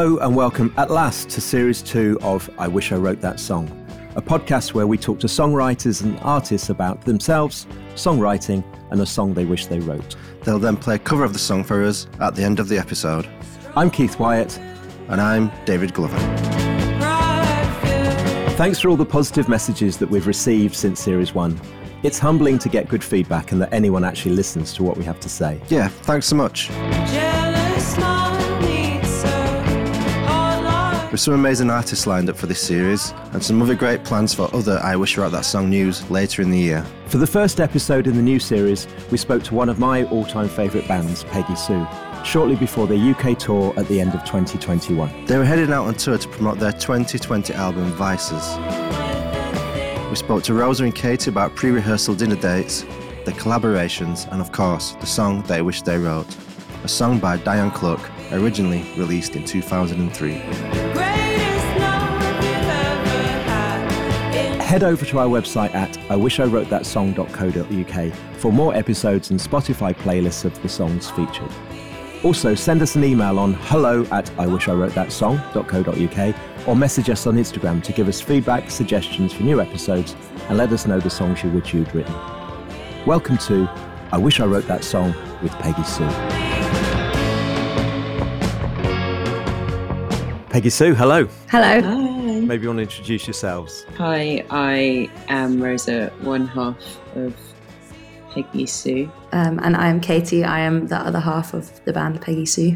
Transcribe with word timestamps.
Hello 0.00 0.16
and 0.20 0.34
welcome 0.34 0.72
at 0.78 0.90
last 0.90 1.28
to 1.28 1.42
series 1.42 1.82
two 1.82 2.18
of 2.22 2.48
I 2.56 2.66
Wish 2.66 2.90
I 2.90 2.96
Wrote 2.96 3.20
That 3.20 3.38
Song, 3.38 3.68
a 4.16 4.22
podcast 4.22 4.72
where 4.72 4.86
we 4.86 4.96
talk 4.96 5.20
to 5.20 5.26
songwriters 5.26 6.02
and 6.02 6.18
artists 6.20 6.70
about 6.70 7.02
themselves, 7.02 7.66
songwriting, 7.96 8.64
and 8.90 9.02
a 9.02 9.04
song 9.04 9.34
they 9.34 9.44
wish 9.44 9.66
they 9.66 9.78
wrote. 9.78 10.16
They'll 10.42 10.58
then 10.58 10.78
play 10.78 10.94
a 10.94 10.98
cover 10.98 11.22
of 11.22 11.34
the 11.34 11.38
song 11.38 11.64
for 11.64 11.84
us 11.84 12.06
at 12.18 12.34
the 12.34 12.42
end 12.42 12.60
of 12.60 12.68
the 12.70 12.78
episode. 12.78 13.28
I'm 13.76 13.90
Keith 13.90 14.18
Wyatt. 14.18 14.58
And 15.08 15.20
I'm 15.20 15.52
David 15.66 15.92
Glover. 15.92 16.16
Thanks 18.56 18.80
for 18.80 18.88
all 18.88 18.96
the 18.96 19.04
positive 19.04 19.50
messages 19.50 19.98
that 19.98 20.08
we've 20.08 20.26
received 20.26 20.76
since 20.76 20.98
series 20.98 21.34
one. 21.34 21.60
It's 22.02 22.18
humbling 22.18 22.58
to 22.60 22.70
get 22.70 22.88
good 22.88 23.04
feedback 23.04 23.52
and 23.52 23.60
that 23.60 23.70
anyone 23.70 24.04
actually 24.04 24.34
listens 24.34 24.72
to 24.76 24.82
what 24.82 24.96
we 24.96 25.04
have 25.04 25.20
to 25.20 25.28
say. 25.28 25.60
Yeah, 25.68 25.88
thanks 25.88 26.24
so 26.24 26.36
much. 26.36 26.70
With 31.10 31.18
some 31.18 31.34
amazing 31.34 31.70
artists 31.70 32.06
lined 32.06 32.30
up 32.30 32.36
for 32.36 32.46
this 32.46 32.60
series, 32.60 33.12
and 33.32 33.42
some 33.42 33.60
other 33.60 33.74
great 33.74 34.04
plans 34.04 34.32
for 34.32 34.48
other 34.54 34.78
I 34.80 34.94
Wish 34.94 35.18
I 35.18 35.22
Wrote 35.22 35.32
That 35.32 35.44
Song 35.44 35.68
news 35.68 36.08
later 36.08 36.40
in 36.40 36.52
the 36.52 36.58
year. 36.58 36.86
For 37.06 37.18
the 37.18 37.26
first 37.26 37.58
episode 37.58 38.06
in 38.06 38.14
the 38.14 38.22
new 38.22 38.38
series, 38.38 38.86
we 39.10 39.18
spoke 39.18 39.42
to 39.44 39.54
one 39.56 39.68
of 39.68 39.80
my 39.80 40.04
all 40.04 40.24
time 40.24 40.48
favourite 40.48 40.86
bands, 40.86 41.24
Peggy 41.24 41.56
Sue, 41.56 41.84
shortly 42.24 42.54
before 42.54 42.86
their 42.86 42.96
UK 42.96 43.36
tour 43.36 43.74
at 43.76 43.88
the 43.88 44.00
end 44.00 44.14
of 44.14 44.20
2021. 44.20 45.26
They 45.26 45.36
were 45.36 45.44
heading 45.44 45.72
out 45.72 45.88
on 45.88 45.94
tour 45.94 46.16
to 46.16 46.28
promote 46.28 46.60
their 46.60 46.70
2020 46.70 47.54
album 47.54 47.86
Vices. 47.94 48.56
We 50.10 50.14
spoke 50.14 50.44
to 50.44 50.54
Rosa 50.54 50.84
and 50.84 50.94
Katie 50.94 51.28
about 51.28 51.56
pre 51.56 51.72
rehearsal 51.72 52.14
dinner 52.14 52.36
dates, 52.36 52.82
their 53.24 53.34
collaborations, 53.34 54.30
and 54.30 54.40
of 54.40 54.52
course, 54.52 54.92
the 55.00 55.06
song 55.06 55.42
they 55.48 55.60
wish 55.60 55.82
they 55.82 55.98
wrote, 55.98 56.36
a 56.84 56.88
song 56.88 57.18
by 57.18 57.36
Diane 57.38 57.72
Cluck, 57.72 58.00
originally 58.30 58.88
released 58.96 59.34
in 59.34 59.44
2003. 59.44 60.89
Head 64.70 64.84
over 64.84 65.04
to 65.04 65.18
our 65.18 65.26
website 65.26 65.74
at 65.74 65.94
iwishiwrotethatsong.co.uk 66.10 68.14
for 68.38 68.52
more 68.52 68.72
episodes 68.72 69.32
and 69.32 69.40
Spotify 69.40 69.92
playlists 69.92 70.44
of 70.44 70.62
the 70.62 70.68
songs 70.68 71.10
featured. 71.10 71.50
Also, 72.22 72.54
send 72.54 72.80
us 72.80 72.94
an 72.94 73.02
email 73.02 73.40
on 73.40 73.54
hello 73.54 74.04
at 74.12 74.26
iwishiwrotethatsong.co.uk 74.26 76.68
or 76.68 76.76
message 76.76 77.10
us 77.10 77.26
on 77.26 77.34
Instagram 77.34 77.82
to 77.82 77.92
give 77.92 78.06
us 78.06 78.20
feedback, 78.20 78.70
suggestions 78.70 79.32
for 79.32 79.42
new 79.42 79.60
episodes, 79.60 80.14
and 80.48 80.56
let 80.56 80.70
us 80.70 80.86
know 80.86 81.00
the 81.00 81.10
songs 81.10 81.42
you 81.42 81.50
wish 81.50 81.74
you'd 81.74 81.92
written. 81.92 82.14
Welcome 83.04 83.38
to 83.38 83.68
I 84.12 84.18
Wish 84.18 84.38
I 84.38 84.46
Wrote 84.46 84.68
That 84.68 84.84
Song 84.84 85.12
with 85.42 85.50
Peggy 85.54 85.82
Sue. 85.82 86.08
Peggy 90.48 90.70
Sue, 90.70 90.94
hello. 90.94 91.26
Hello. 91.48 91.80
Hi. 91.80 92.09
Maybe 92.50 92.64
you 92.64 92.70
want 92.70 92.78
to 92.78 92.82
introduce 92.82 93.28
yourselves. 93.28 93.86
Hi, 93.96 94.44
I 94.50 95.08
am 95.28 95.62
Rosa, 95.62 96.12
one 96.22 96.48
half 96.48 96.98
of 97.14 97.32
Peggy 98.32 98.66
Sue. 98.66 99.08
Um, 99.30 99.60
and 99.62 99.76
I 99.76 99.86
am 99.86 100.00
Katie. 100.00 100.42
I 100.42 100.58
am 100.58 100.88
the 100.88 100.96
other 100.96 101.20
half 101.20 101.54
of 101.54 101.70
the 101.84 101.92
band 101.92 102.20
Peggy 102.20 102.46
Sue. 102.46 102.72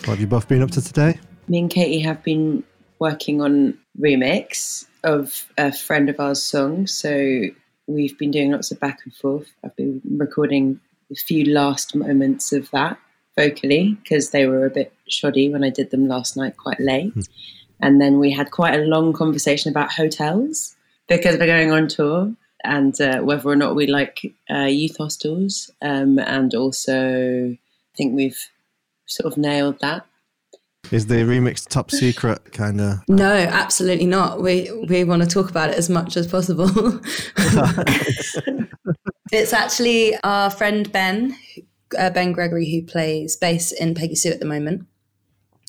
What 0.00 0.08
have 0.08 0.20
you 0.20 0.26
both 0.26 0.46
been 0.46 0.60
up 0.60 0.72
to 0.72 0.82
today? 0.82 1.18
Me 1.48 1.58
and 1.58 1.70
Katie 1.70 2.00
have 2.00 2.22
been 2.22 2.64
working 2.98 3.40
on 3.40 3.78
remix 3.98 4.84
of 5.04 5.50
a 5.56 5.72
friend 5.72 6.10
of 6.10 6.20
ours 6.20 6.42
song. 6.42 6.86
So 6.86 7.44
we've 7.86 8.18
been 8.18 8.30
doing 8.30 8.52
lots 8.52 8.72
of 8.72 8.78
back 8.78 8.98
and 9.06 9.14
forth. 9.14 9.50
I've 9.64 9.74
been 9.74 10.02
recording 10.18 10.80
a 11.10 11.14
few 11.14 11.46
last 11.46 11.96
moments 11.96 12.52
of 12.52 12.70
that 12.72 12.98
vocally 13.38 13.96
because 14.02 14.32
they 14.32 14.46
were 14.46 14.66
a 14.66 14.70
bit 14.70 14.92
shoddy 15.08 15.48
when 15.48 15.64
I 15.64 15.70
did 15.70 15.92
them 15.92 16.08
last 16.08 16.36
night 16.36 16.58
quite 16.58 16.78
late. 16.78 17.14
And 17.80 18.00
then 18.00 18.18
we 18.18 18.30
had 18.30 18.50
quite 18.50 18.78
a 18.78 18.84
long 18.84 19.12
conversation 19.12 19.70
about 19.70 19.92
hotels 19.92 20.74
because 21.08 21.38
we're 21.38 21.46
going 21.46 21.70
on 21.70 21.88
tour 21.88 22.32
and 22.64 22.98
uh, 23.00 23.20
whether 23.20 23.48
or 23.48 23.56
not 23.56 23.76
we 23.76 23.86
like 23.86 24.34
uh, 24.50 24.64
youth 24.64 24.96
hostels. 24.96 25.70
Um, 25.82 26.18
and 26.18 26.54
also, 26.54 27.50
I 27.50 27.58
think 27.96 28.14
we've 28.14 28.48
sort 29.06 29.32
of 29.32 29.38
nailed 29.38 29.80
that. 29.80 30.06
Is 30.90 31.06
the 31.06 31.16
remix 31.16 31.66
top 31.66 31.90
secret 31.90 32.52
kind 32.52 32.80
of? 32.80 32.98
No, 33.08 33.32
absolutely 33.32 34.06
not. 34.06 34.42
We 34.42 34.70
we 34.86 35.04
want 35.04 35.22
to 35.22 35.28
talk 35.28 35.48
about 35.50 35.70
it 35.70 35.76
as 35.76 35.88
much 35.88 36.16
as 36.16 36.26
possible. 36.26 36.68
it's 39.32 39.52
actually 39.54 40.14
our 40.22 40.50
friend 40.50 40.92
Ben, 40.92 41.36
uh, 41.98 42.10
Ben 42.10 42.32
Gregory, 42.32 42.70
who 42.70 42.82
plays 42.82 43.34
bass 43.34 43.72
in 43.72 43.94
Peggy 43.94 44.14
Sue 44.14 44.30
at 44.30 44.40
the 44.40 44.46
moment. 44.46 44.86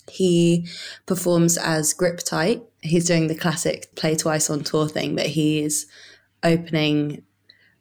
He 0.09 0.67
performs 1.05 1.57
as 1.57 1.93
Grip 1.93 2.19
Tight. 2.19 2.63
He's 2.81 3.07
doing 3.07 3.27
the 3.27 3.35
classic 3.35 3.93
play 3.95 4.15
twice 4.15 4.49
on 4.49 4.63
tour 4.63 4.87
thing, 4.87 5.15
but 5.15 5.27
he 5.27 5.61
is 5.61 5.87
opening 6.43 7.23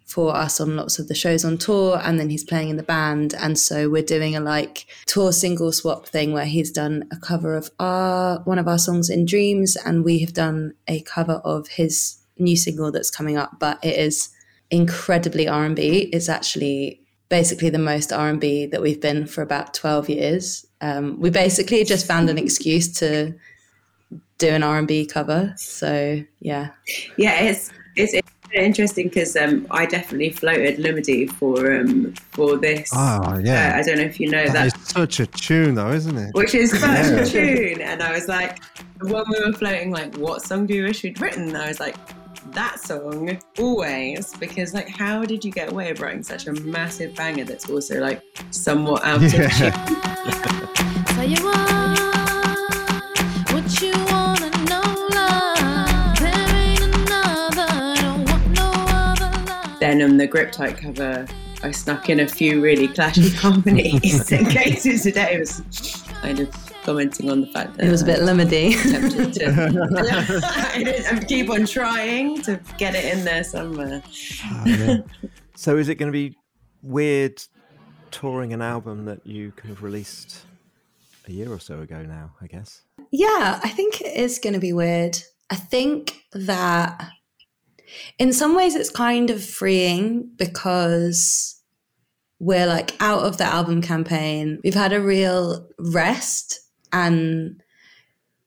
for 0.06 0.36
us 0.36 0.60
on 0.60 0.76
lots 0.76 0.98
of 0.98 1.08
the 1.08 1.14
shows 1.14 1.44
on 1.44 1.56
tour 1.56 1.98
and 2.02 2.20
then 2.20 2.28
he's 2.28 2.44
playing 2.44 2.68
in 2.68 2.76
the 2.76 2.82
band. 2.82 3.34
And 3.34 3.58
so 3.58 3.88
we're 3.88 4.02
doing 4.02 4.36
a 4.36 4.40
like 4.40 4.86
tour 5.06 5.32
single 5.32 5.72
swap 5.72 6.06
thing 6.06 6.32
where 6.32 6.44
he's 6.44 6.70
done 6.70 7.08
a 7.10 7.16
cover 7.16 7.54
of 7.56 7.70
our 7.78 8.40
one 8.40 8.58
of 8.58 8.68
our 8.68 8.78
songs 8.78 9.08
in 9.08 9.24
dreams 9.24 9.76
and 9.76 10.04
we 10.04 10.18
have 10.20 10.32
done 10.32 10.74
a 10.88 11.00
cover 11.02 11.40
of 11.44 11.68
his 11.68 12.18
new 12.38 12.56
single 12.56 12.92
that's 12.92 13.10
coming 13.10 13.36
up. 13.36 13.58
But 13.58 13.82
it 13.84 13.98
is 13.98 14.30
incredibly 14.70 15.46
r&b 15.46 16.10
it's 16.12 16.28
actually 16.28 17.00
basically 17.28 17.68
the 17.68 17.78
most 17.78 18.12
r&b 18.12 18.66
that 18.66 18.80
we've 18.80 19.00
been 19.00 19.26
for 19.26 19.42
about 19.42 19.74
12 19.74 20.08
years 20.08 20.63
um, 20.80 21.18
we 21.20 21.30
basically 21.30 21.84
just 21.84 22.06
found 22.06 22.28
an 22.30 22.38
excuse 22.38 22.92
to 22.98 23.34
do 24.38 24.48
an 24.48 24.62
R&B 24.62 25.06
cover. 25.06 25.54
So 25.56 26.22
yeah, 26.40 26.70
yeah, 27.16 27.40
it's 27.40 27.70
it's, 27.96 28.14
it's 28.14 28.28
interesting 28.52 29.08
because 29.08 29.36
um, 29.36 29.66
I 29.70 29.86
definitely 29.86 30.30
floated 30.30 30.78
Lumidee 30.78 31.30
for 31.30 31.74
um, 31.74 32.14
for 32.32 32.56
this. 32.56 32.90
Oh 32.94 33.38
yeah, 33.38 33.74
uh, 33.74 33.78
I 33.78 33.82
don't 33.82 33.98
know 33.98 34.04
if 34.04 34.20
you 34.20 34.30
know 34.30 34.44
that. 34.44 34.52
That 34.52 34.66
is 34.66 34.88
such 34.88 35.20
a 35.20 35.26
tune, 35.26 35.74
though, 35.74 35.90
isn't 35.90 36.16
it? 36.16 36.34
Which 36.34 36.54
is 36.54 36.70
such 36.70 36.82
yeah. 36.82 37.20
a 37.20 37.26
tune, 37.26 37.80
and 37.80 38.02
I 38.02 38.12
was 38.12 38.28
like, 38.28 38.60
when 39.00 39.24
we 39.28 39.44
were 39.44 39.52
floating, 39.52 39.90
like, 39.90 40.16
what 40.16 40.42
song 40.42 40.66
do 40.66 40.74
you 40.74 40.84
wish 40.84 41.02
we'd 41.02 41.20
written? 41.20 41.54
I 41.56 41.68
was 41.68 41.80
like, 41.80 41.96
that 42.54 42.78
song 42.78 43.36
always 43.58 44.32
because 44.36 44.72
like 44.74 44.88
how 44.88 45.24
did 45.24 45.44
you 45.44 45.50
get 45.50 45.72
away 45.72 45.90
with 45.90 46.00
writing 46.00 46.22
such 46.22 46.46
a 46.46 46.52
massive 46.52 47.12
banger 47.16 47.44
that's 47.44 47.68
also 47.68 48.00
like 48.00 48.22
somewhat 48.50 49.04
out 49.04 49.20
yeah. 49.22 49.46
of 49.46 49.52
tune 53.76 54.04
then 59.80 60.00
on 60.00 60.16
the 60.16 60.26
grip 60.26 60.52
tight 60.52 60.76
cover 60.76 61.26
I 61.64 61.70
snuck 61.70 62.10
in 62.10 62.20
a 62.20 62.28
few 62.28 62.60
really 62.60 62.88
clashy 62.88 63.34
harmonies. 63.40 64.30
And 64.32 64.50
Katie 64.50 64.98
today 64.98 65.38
was 65.38 65.62
kind 66.20 66.40
of 66.40 66.63
commenting 66.84 67.30
on 67.30 67.40
the 67.40 67.46
fact 67.48 67.76
that 67.76 67.86
it 67.86 67.90
was 67.90 68.02
a 68.02 68.06
bit 68.06 68.20
limity. 68.20 68.74
I 71.10 71.24
keep 71.24 71.50
on 71.50 71.66
trying 71.66 72.40
to 72.42 72.60
get 72.78 72.94
it 72.94 73.16
in 73.16 73.24
there 73.24 73.44
somewhere. 73.44 74.02
Oh, 74.44 75.04
so 75.56 75.76
is 75.76 75.88
it 75.88 75.96
going 75.96 76.10
to 76.10 76.12
be 76.12 76.36
weird 76.82 77.42
touring 78.10 78.52
an 78.52 78.62
album 78.62 79.06
that 79.06 79.26
you 79.26 79.52
kind 79.52 79.72
of 79.72 79.82
released 79.82 80.44
a 81.26 81.32
year 81.32 81.50
or 81.50 81.58
so 81.58 81.80
ago 81.80 82.02
now, 82.02 82.32
I 82.40 82.46
guess. 82.46 82.82
Yeah, 83.10 83.60
I 83.62 83.68
think 83.70 84.00
it 84.00 84.16
is 84.16 84.38
going 84.38 84.52
to 84.52 84.60
be 84.60 84.72
weird. 84.72 85.18
I 85.50 85.56
think 85.56 86.22
that 86.32 87.10
in 88.18 88.32
some 88.32 88.54
ways 88.54 88.74
it's 88.74 88.90
kind 88.90 89.30
of 89.30 89.42
freeing 89.42 90.30
because 90.36 91.60
we're 92.38 92.66
like 92.66 92.94
out 93.00 93.22
of 93.22 93.38
the 93.38 93.44
album 93.44 93.82
campaign. 93.82 94.60
We've 94.62 94.74
had 94.74 94.92
a 94.92 95.00
real 95.00 95.68
rest 95.78 96.60
and 96.94 97.60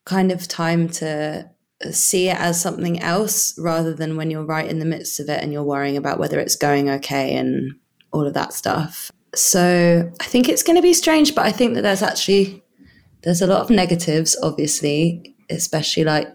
kind 0.05 0.31
of 0.31 0.47
time 0.47 0.87
to 0.87 1.49
see 1.91 2.29
it 2.29 2.37
as 2.37 2.59
something 2.59 2.99
else 3.01 3.57
rather 3.59 3.93
than 3.93 4.15
when 4.15 4.31
you're 4.31 4.45
right 4.45 4.67
in 4.67 4.79
the 4.79 4.85
midst 4.85 5.19
of 5.19 5.29
it 5.29 5.43
and 5.43 5.53
you're 5.53 5.63
worrying 5.63 5.97
about 5.97 6.17
whether 6.17 6.39
it's 6.39 6.55
going 6.55 6.89
okay 6.89 7.35
and 7.35 7.75
all 8.11 8.25
of 8.25 8.33
that 8.33 8.53
stuff. 8.53 9.11
So 9.35 10.11
I 10.19 10.23
think 10.23 10.49
it's 10.49 10.63
going 10.63 10.77
to 10.77 10.81
be 10.81 10.93
strange, 10.93 11.35
but 11.35 11.45
I 11.45 11.51
think 11.51 11.75
that 11.75 11.81
there's 11.81 12.01
actually 12.01 12.63
there's 13.23 13.41
a 13.41 13.47
lot 13.47 13.61
of 13.61 13.69
negatives, 13.69 14.37
obviously, 14.41 15.35
especially 15.49 16.05
like 16.05 16.27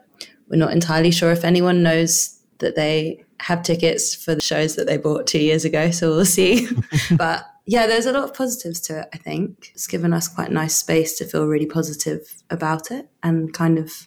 we're 0.48 0.58
not 0.58 0.72
entirely 0.72 1.10
sure 1.10 1.32
if 1.32 1.44
anyone 1.44 1.82
knows 1.82 2.38
that 2.58 2.76
they 2.76 3.24
have 3.40 3.62
tickets 3.62 4.14
for 4.14 4.34
the 4.34 4.42
shows 4.42 4.76
that 4.76 4.86
they 4.86 4.98
bought 4.98 5.26
two 5.26 5.40
years 5.40 5.64
ago. 5.64 5.90
So 5.90 6.10
we'll 6.10 6.24
see. 6.24 6.68
but 7.16 7.46
yeah, 7.64 7.86
there's 7.86 8.06
a 8.06 8.12
lot 8.12 8.24
of 8.24 8.34
positives 8.34 8.80
to 8.82 9.00
it, 9.00 9.08
I 9.12 9.18
think. 9.18 9.70
It's 9.74 9.86
given 9.86 10.12
us 10.12 10.28
quite 10.28 10.50
a 10.50 10.52
nice 10.52 10.76
space 10.76 11.16
to 11.18 11.24
feel 11.24 11.46
really 11.46 11.66
positive 11.66 12.42
about 12.50 12.90
it 12.90 13.08
and 13.22 13.52
kind 13.52 13.78
of 13.78 14.06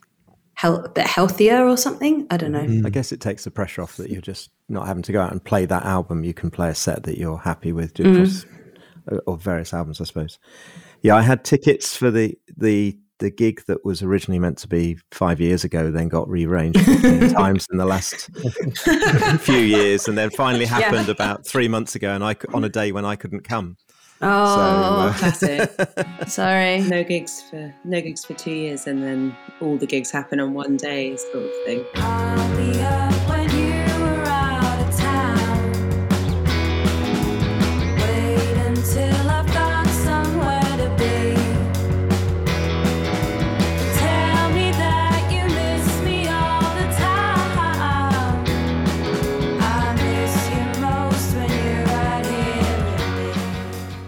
a 0.64 0.90
bit 0.90 1.06
healthier 1.06 1.68
or 1.68 1.78
something. 1.78 2.28
I 2.30 2.38
don't 2.38 2.52
know. 2.52 2.64
Mm. 2.64 2.86
I 2.86 2.90
guess 2.90 3.12
it 3.12 3.22
takes 3.22 3.44
the 3.44 3.52
pressure 3.52 3.82
off 3.82 3.98
that 3.98 4.10
you're 4.10 4.22
just 4.22 4.52
not 4.68 4.88
having 4.88 5.04
to 5.04 5.12
go 5.12 5.22
out 5.22 5.32
and 5.32 5.44
play 5.44 5.66
that 5.66 5.86
album. 5.86 6.24
You 6.24 6.34
can 6.34 6.50
play 6.50 6.70
a 6.70 6.76
set 6.76 7.04
that 7.04 7.18
you're 7.18 7.38
happy 7.38 7.72
with, 7.72 7.94
mm. 7.94 8.46
or 9.28 9.38
various 9.38 9.74
albums, 9.74 10.02
I 10.02 10.06
suppose. 10.06 10.40
Yeah, 11.02 11.16
I 11.16 11.22
had 11.22 11.44
tickets 11.44 11.96
for 11.96 12.10
the 12.10 12.38
the 12.58 12.98
the 13.20 13.30
gig 13.30 13.64
that 13.68 13.86
was 13.86 14.02
originally 14.02 14.40
meant 14.40 14.58
to 14.60 14.68
be 14.68 14.98
five 15.12 15.40
years 15.40 15.64
ago 15.64 15.92
then 15.92 16.08
got 16.08 16.28
rearranged 16.30 16.80
15 16.86 17.30
times 17.34 17.68
in 17.72 17.78
the 17.78 17.86
last 17.86 18.30
few 19.40 19.60
years 19.60 20.08
and 20.08 20.18
then 20.18 20.30
finally 20.32 20.66
happened 20.66 21.08
yeah. 21.08 21.12
about 21.12 21.46
three 21.46 21.68
months 21.68 21.96
ago 21.96 22.14
and 22.14 22.24
I 22.24 22.36
on 22.54 22.64
a 22.64 22.70
day 22.70 22.92
when 22.92 23.06
I 23.06 23.16
couldn't 23.16 23.42
come. 23.42 23.78
Oh, 24.22 24.56
so, 24.56 24.62
uh, 24.62 25.14
classic. 25.14 26.28
Sorry. 26.28 26.80
No 26.82 27.04
gigs 27.04 27.42
for 27.50 27.74
no 27.84 28.02
gigs 28.02 28.24
for 28.24 28.34
two 28.34 28.54
years 28.54 28.88
and 28.88 29.04
then 29.04 29.36
all 29.62 29.78
the 29.78 29.88
gigs 29.88 30.10
happen 30.10 30.40
on 30.40 30.54
one 30.54 30.78
day 30.78 31.16
sort 31.18 31.44
of 31.44 31.52
thing. 31.66 33.05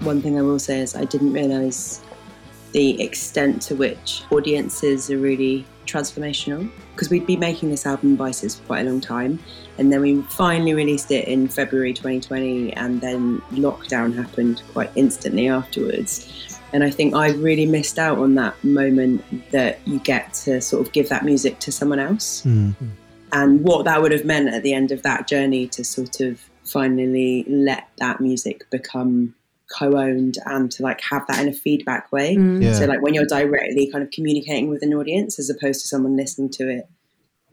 One 0.07 0.21
thing 0.21 0.39
I 0.39 0.41
will 0.41 0.57
say 0.57 0.79
is 0.79 0.95
I 0.95 1.03
didn't 1.03 1.33
realise 1.33 2.01
the 2.71 3.01
extent 3.01 3.61
to 3.63 3.75
which 3.75 4.23
audiences 4.31 5.11
are 5.11 5.17
really 5.17 5.65
transformational 5.85 6.71
because 6.93 7.09
we'd 7.09 7.27
been 7.27 7.41
making 7.41 7.71
this 7.71 7.85
album 7.85 8.15
Vices 8.15 8.55
for 8.55 8.65
quite 8.67 8.87
a 8.87 8.89
long 8.89 9.01
time 9.01 9.37
and 9.77 9.91
then 9.91 10.01
we 10.01 10.21
finally 10.23 10.73
released 10.73 11.11
it 11.11 11.27
in 11.27 11.49
February 11.49 11.93
2020 11.93 12.71
and 12.73 13.01
then 13.01 13.41
lockdown 13.51 14.15
happened 14.15 14.63
quite 14.71 14.89
instantly 14.95 15.49
afterwards. 15.49 16.57
And 16.71 16.85
I 16.85 16.89
think 16.89 17.13
I 17.13 17.31
really 17.31 17.65
missed 17.65 17.99
out 17.99 18.17
on 18.17 18.35
that 18.35 18.61
moment 18.63 19.23
that 19.51 19.79
you 19.85 19.99
get 19.99 20.33
to 20.45 20.61
sort 20.61 20.85
of 20.85 20.93
give 20.93 21.09
that 21.09 21.25
music 21.25 21.59
to 21.59 21.71
someone 21.71 21.99
else. 21.99 22.43
Mm-hmm. 22.43 22.87
and 23.33 23.61
what 23.61 23.83
that 23.85 24.01
would 24.01 24.13
have 24.13 24.23
meant 24.23 24.47
at 24.53 24.63
the 24.63 24.73
end 24.73 24.93
of 24.93 25.03
that 25.03 25.27
journey 25.27 25.67
to 25.67 25.83
sort 25.83 26.21
of 26.21 26.39
finally 26.63 27.43
let 27.47 27.89
that 27.97 28.21
music 28.21 28.69
become 28.69 29.33
co-owned 29.69 30.37
and 30.45 30.71
to 30.71 30.83
like 30.83 31.01
have 31.01 31.25
that 31.27 31.39
in 31.39 31.49
a 31.49 31.53
feedback 31.53 32.11
way. 32.11 32.35
Mm. 32.35 32.63
yeah. 32.63 32.73
so 32.73 32.85
like 32.85 33.01
when 33.01 33.13
you're 33.13 33.25
directly 33.25 33.89
kind 33.91 34.03
of 34.03 34.11
communicating 34.11 34.69
with 34.69 34.83
an 34.83 34.93
audience 34.93 35.39
as 35.39 35.49
opposed 35.49 35.81
to 35.81 35.87
someone 35.87 36.15
listening 36.15 36.49
to 36.51 36.69
it 36.69 36.89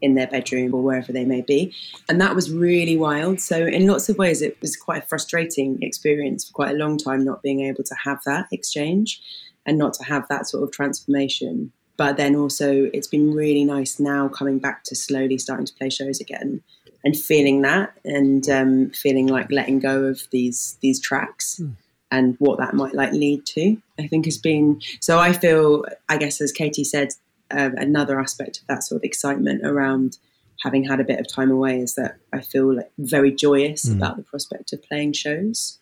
in 0.01 0.15
their 0.15 0.27
bedroom 0.27 0.73
or 0.73 0.81
wherever 0.81 1.11
they 1.11 1.25
may 1.25 1.41
be. 1.41 1.73
And 2.09 2.19
that 2.21 2.35
was 2.35 2.51
really 2.51 2.97
wild. 2.97 3.39
So 3.39 3.65
in 3.65 3.87
lots 3.87 4.09
of 4.09 4.17
ways 4.17 4.41
it 4.41 4.59
was 4.61 4.75
quite 4.75 5.03
a 5.03 5.07
frustrating 5.07 5.79
experience 5.81 6.45
for 6.45 6.53
quite 6.53 6.71
a 6.71 6.77
long 6.77 6.97
time 6.97 7.23
not 7.23 7.41
being 7.41 7.61
able 7.61 7.83
to 7.83 7.95
have 8.03 8.19
that 8.25 8.47
exchange 8.51 9.21
and 9.65 9.77
not 9.77 9.93
to 9.95 10.03
have 10.03 10.27
that 10.29 10.47
sort 10.47 10.63
of 10.63 10.71
transformation. 10.71 11.71
But 11.97 12.17
then 12.17 12.35
also 12.35 12.89
it's 12.93 13.07
been 13.07 13.33
really 13.33 13.63
nice 13.63 13.99
now 13.99 14.27
coming 14.27 14.59
back 14.59 14.83
to 14.85 14.95
slowly 14.95 15.37
starting 15.37 15.65
to 15.65 15.73
play 15.73 15.89
shows 15.89 16.19
again 16.19 16.61
and 17.03 17.17
feeling 17.17 17.61
that 17.61 17.93
and 18.03 18.47
um, 18.49 18.89
feeling 18.89 19.27
like 19.27 19.49
letting 19.51 19.79
go 19.79 20.03
of 20.03 20.23
these 20.31 20.77
these 20.81 20.99
tracks. 20.99 21.59
Mm 21.61 21.75
and 22.11 22.35
what 22.39 22.59
that 22.59 22.73
might 22.73 22.93
like 22.93 23.11
lead 23.11 23.45
to. 23.47 23.77
I 23.99 24.07
think 24.07 24.25
has 24.25 24.37
been 24.37 24.81
so. 24.99 25.19
I 25.19 25.33
feel, 25.33 25.85
I 26.09 26.17
guess, 26.17 26.41
as 26.41 26.51
Katie 26.51 26.83
said, 26.83 27.09
uh, 27.51 27.71
another 27.77 28.19
aspect 28.19 28.59
of 28.59 28.67
that 28.67 28.83
sort 28.83 28.99
of 28.99 29.03
excitement 29.03 29.65
around 29.65 30.17
having 30.61 30.83
had 30.83 30.99
a 30.99 31.03
bit 31.03 31.19
of 31.19 31.27
time 31.27 31.51
away 31.51 31.79
is 31.79 31.95
that 31.95 32.17
I 32.33 32.41
feel 32.41 32.75
like 32.75 32.91
very 32.97 33.31
joyous 33.31 33.85
mm. 33.85 33.97
about 33.97 34.17
the 34.17 34.23
prospect 34.23 34.73
of 34.73 34.81
playing 34.83 35.13
shows. 35.13 35.79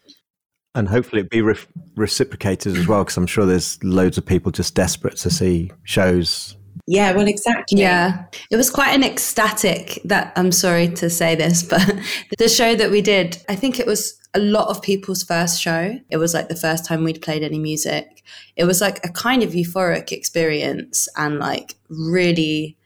And 0.76 0.90
hopefully 0.90 1.22
it 1.22 1.30
be 1.30 1.42
re- 1.42 1.56
reciprocated 1.96 2.76
as 2.76 2.88
well, 2.88 3.04
because 3.04 3.18
I'm 3.18 3.28
sure 3.28 3.46
there's 3.46 3.82
loads 3.84 4.18
of 4.18 4.26
people 4.26 4.52
just 4.52 4.74
desperate 4.74 5.18
to 5.18 5.30
see 5.30 5.72
shows 5.84 6.58
yeah, 6.88 7.14
well, 7.14 7.28
exactly. 7.28 7.80
Yeah. 7.80 8.26
It 8.50 8.58
was 8.58 8.70
quite 8.70 8.94
an 8.94 9.04
ecstatic 9.04 10.00
that 10.06 10.34
I'm 10.36 10.52
sorry 10.52 10.90
to 10.90 11.10
say 11.10 11.36
this, 11.36 11.64
but 11.70 11.96
the 12.38 12.50
show 12.50 12.76
that 12.76 12.92
we 12.92 13.02
did, 13.02 13.38
I 13.48 13.56
think 13.56 13.80
it 13.80 13.88
was 13.88 14.20
a 14.34 14.40
lot 14.40 14.68
of 14.70 14.82
people's 14.82 15.24
first 15.24 15.62
show. 15.62 16.00
It 16.10 16.18
was 16.18 16.34
like 16.34 16.50
the 16.50 16.56
first 16.56 16.86
time 16.86 17.04
we'd 17.04 17.22
played 17.22 17.44
any 17.44 17.60
music. 17.60 18.24
It 18.56 18.66
was 18.66 18.82
like 18.82 19.00
a 19.06 19.10
kind 19.10 19.44
of 19.44 19.52
euphoric 19.52 20.12
experience 20.12 21.08
and 21.16 21.40
like 21.40 21.76
really 21.90 22.78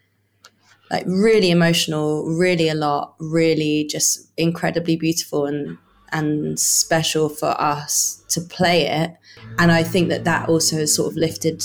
like 0.89 1.03
really 1.05 1.51
emotional, 1.51 2.25
really 2.25 2.69
a 2.69 2.75
lot, 2.75 3.15
really 3.19 3.85
just 3.89 4.31
incredibly 4.37 4.95
beautiful 4.95 5.45
and 5.45 5.77
and 6.13 6.57
special 6.57 7.27
for 7.27 7.59
us 7.59 8.23
to 8.29 8.39
play 8.39 8.87
it. 8.87 9.11
And 9.59 9.71
I 9.71 9.83
think 9.83 10.09
that 10.09 10.23
that 10.23 10.47
also 10.47 10.77
has 10.77 10.95
sort 10.95 11.11
of 11.11 11.17
lifted 11.17 11.61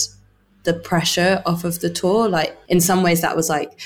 the 0.64 0.74
pressure 0.74 1.42
off 1.46 1.64
of 1.64 1.80
the 1.80 1.90
tour. 1.90 2.28
Like 2.28 2.56
in 2.68 2.80
some 2.80 3.02
ways, 3.02 3.20
that 3.20 3.36
was 3.36 3.48
like 3.48 3.80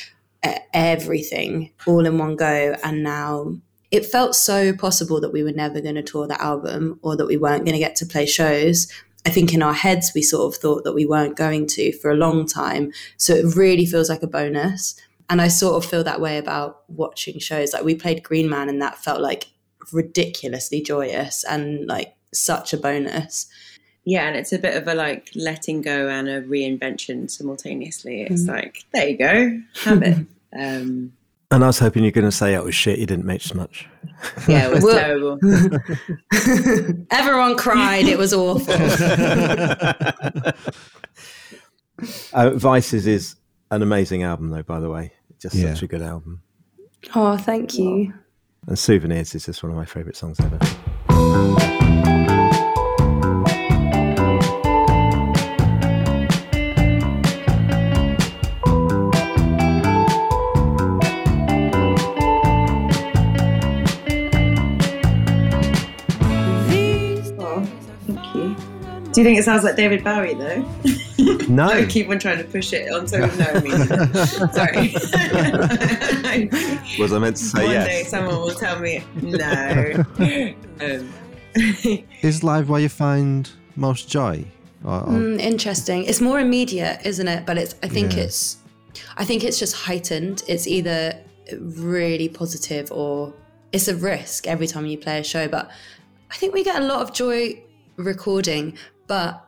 everything 0.73 1.73
all 1.87 2.07
in 2.07 2.19
one 2.19 2.37
go. 2.37 2.77
And 2.85 3.03
now 3.03 3.57
it 3.91 4.05
felt 4.05 4.35
so 4.35 4.73
possible 4.73 5.21
that 5.21 5.33
we 5.33 5.43
were 5.43 5.53
never 5.53 5.81
going 5.81 5.95
to 5.95 6.03
tour 6.03 6.27
that 6.27 6.41
album 6.41 6.99
or 7.03 7.17
that 7.17 7.27
we 7.27 7.37
weren't 7.37 7.65
going 7.65 7.75
to 7.75 7.79
get 7.79 7.97
to 7.97 8.07
play 8.07 8.27
shows. 8.27 8.87
I 9.25 9.31
think 9.31 9.53
in 9.53 9.63
our 9.63 9.73
heads, 9.73 10.13
we 10.15 10.23
sort 10.23 10.55
of 10.55 10.61
thought 10.61 10.85
that 10.85 10.95
we 10.95 11.07
weren't 11.07 11.37
going 11.37 11.67
to 11.69 11.93
for 11.99 12.11
a 12.11 12.17
long 12.17 12.47
time. 12.47 12.93
So 13.17 13.35
it 13.35 13.57
really 13.57 13.87
feels 13.87 14.09
like 14.09 14.23
a 14.23 14.29
bonus. 14.29 14.95
And 15.29 15.43
I 15.43 15.49
sort 15.49 15.83
of 15.83 15.91
feel 15.91 16.05
that 16.05 16.21
way 16.21 16.39
about 16.39 16.83
watching 16.89 17.41
shows. 17.41 17.73
Like 17.73 17.85
we 17.85 17.97
played 17.97 18.23
Green 18.23 18.49
Man 18.49 18.69
and 18.69 18.81
that 18.81 18.99
felt 18.99 19.21
like 19.21 19.47
ridiculously 19.93 20.81
joyous 20.81 21.43
and 21.45 21.87
like 21.87 22.15
such 22.33 22.73
a 22.73 22.77
bonus. 22.77 23.47
Yeah, 24.07 24.29
and 24.29 24.37
it's 24.37 24.53
a 24.53 24.59
bit 24.59 24.77
of 24.77 24.87
a 24.87 24.95
like 24.95 25.31
letting 25.35 25.83
go 25.83 26.09
and 26.09 26.29
a 26.29 26.41
reinvention 26.41 27.29
simultaneously. 27.29 28.23
It's 28.23 28.45
mm. 28.45 28.49
like, 28.49 28.85
there 28.93 29.09
you 29.09 29.19
go, 29.19 29.61
have 29.83 30.03
it. 30.03 30.27
Um, 30.57 31.13
and 31.51 31.63
I 31.63 31.67
was 31.67 31.79
hoping 31.79 32.03
you're 32.03 32.13
going 32.13 32.25
to 32.25 32.33
say 32.33 32.55
it 32.55 32.65
was 32.65 32.75
shit. 32.75 32.99
You 32.99 33.05
didn't 33.05 33.27
miss 33.27 33.53
much. 33.53 33.87
Yeah, 34.49 34.69
it 34.69 34.73
was 34.73 34.85
terrible. 34.91 35.39
Everyone 37.11 37.59
cried. 37.59 38.07
It 38.07 38.17
was 38.17 38.33
awful. 38.33 38.73
uh, 42.33 42.51
Vices 42.51 43.07
is 43.07 43.37
an 43.71 43.83
amazing 43.83 44.23
album, 44.23 44.49
though. 44.49 44.63
By 44.63 44.81
the 44.81 44.89
way, 44.89 45.13
just 45.39 45.57
yeah. 45.57 45.75
such 45.75 45.83
a 45.83 45.87
good 45.89 46.01
album. 46.01 46.41
Oh, 47.15 47.37
thank 47.37 47.77
you. 47.77 48.15
And 48.67 48.79
Souvenirs 48.79 49.35
is 49.35 49.45
just 49.45 49.63
one 49.63 49.73
of 49.73 49.77
my 49.77 49.85
favourite 49.85 50.17
songs 50.17 50.41
ever. 50.41 50.59
Do 69.17 69.23
you 69.23 69.25
think 69.29 69.39
it 69.39 69.45
sounds 69.45 69.65
like 69.65 69.77
David 69.77 70.05
Bowie 70.05 70.35
though? 70.35 70.61
No. 71.49 71.65
I 71.69 71.87
keep 71.87 72.11
on 72.11 72.19
trying 72.19 72.37
to 72.37 72.45
push 72.45 72.75
it 72.75 72.93
on 72.93 73.09
so 73.09 73.17
no, 73.17 73.27
I 73.27 73.31
sorry. 74.53 74.93
Was 76.99 77.15
I 77.15 77.19
meant 77.19 77.39
to 77.39 77.43
say 77.43 77.63
One 77.63 77.73
yes? 77.73 77.87
day 77.87 78.05
someone 78.05 78.37
will 78.37 78.51
tell 78.51 78.79
me 78.79 79.03
no. 79.23 80.05
Um. 80.83 81.15
Is 82.21 82.45
live 82.45 82.69
where 82.69 82.79
you 82.79 82.91
find 82.91 83.49
most 83.75 84.11
joy? 84.11 84.45
Or, 84.85 85.01
or... 85.01 85.07
Mm, 85.07 85.41
interesting. 85.41 86.05
It's 86.05 86.21
more 86.21 86.39
immediate, 86.39 87.01
isn't 87.07 87.27
it? 87.27 87.47
But 87.47 87.57
it's. 87.57 87.75
I 87.83 87.89
think 87.89 88.15
yeah. 88.15 88.25
it's. 88.25 88.59
I 89.17 89.25
think 89.25 89.45
it's 89.45 89.59
just 89.59 89.77
heightened. 89.77 90.43
It's 90.47 90.67
either 90.67 91.19
really 91.59 92.29
positive 92.29 92.93
or 92.93 93.33
it's 93.73 93.89
a 93.89 93.97
risk 93.97 94.47
every 94.47 94.67
time 94.67 94.85
you 94.85 94.99
play 94.99 95.21
a 95.21 95.25
show. 95.25 95.49
But 95.49 95.71
I 96.31 96.35
think 96.37 96.53
we 96.53 96.63
get 96.63 96.83
a 96.83 96.85
lot 96.85 97.01
of 97.01 97.15
joy 97.15 97.63
recording 97.97 98.77
but 99.07 99.47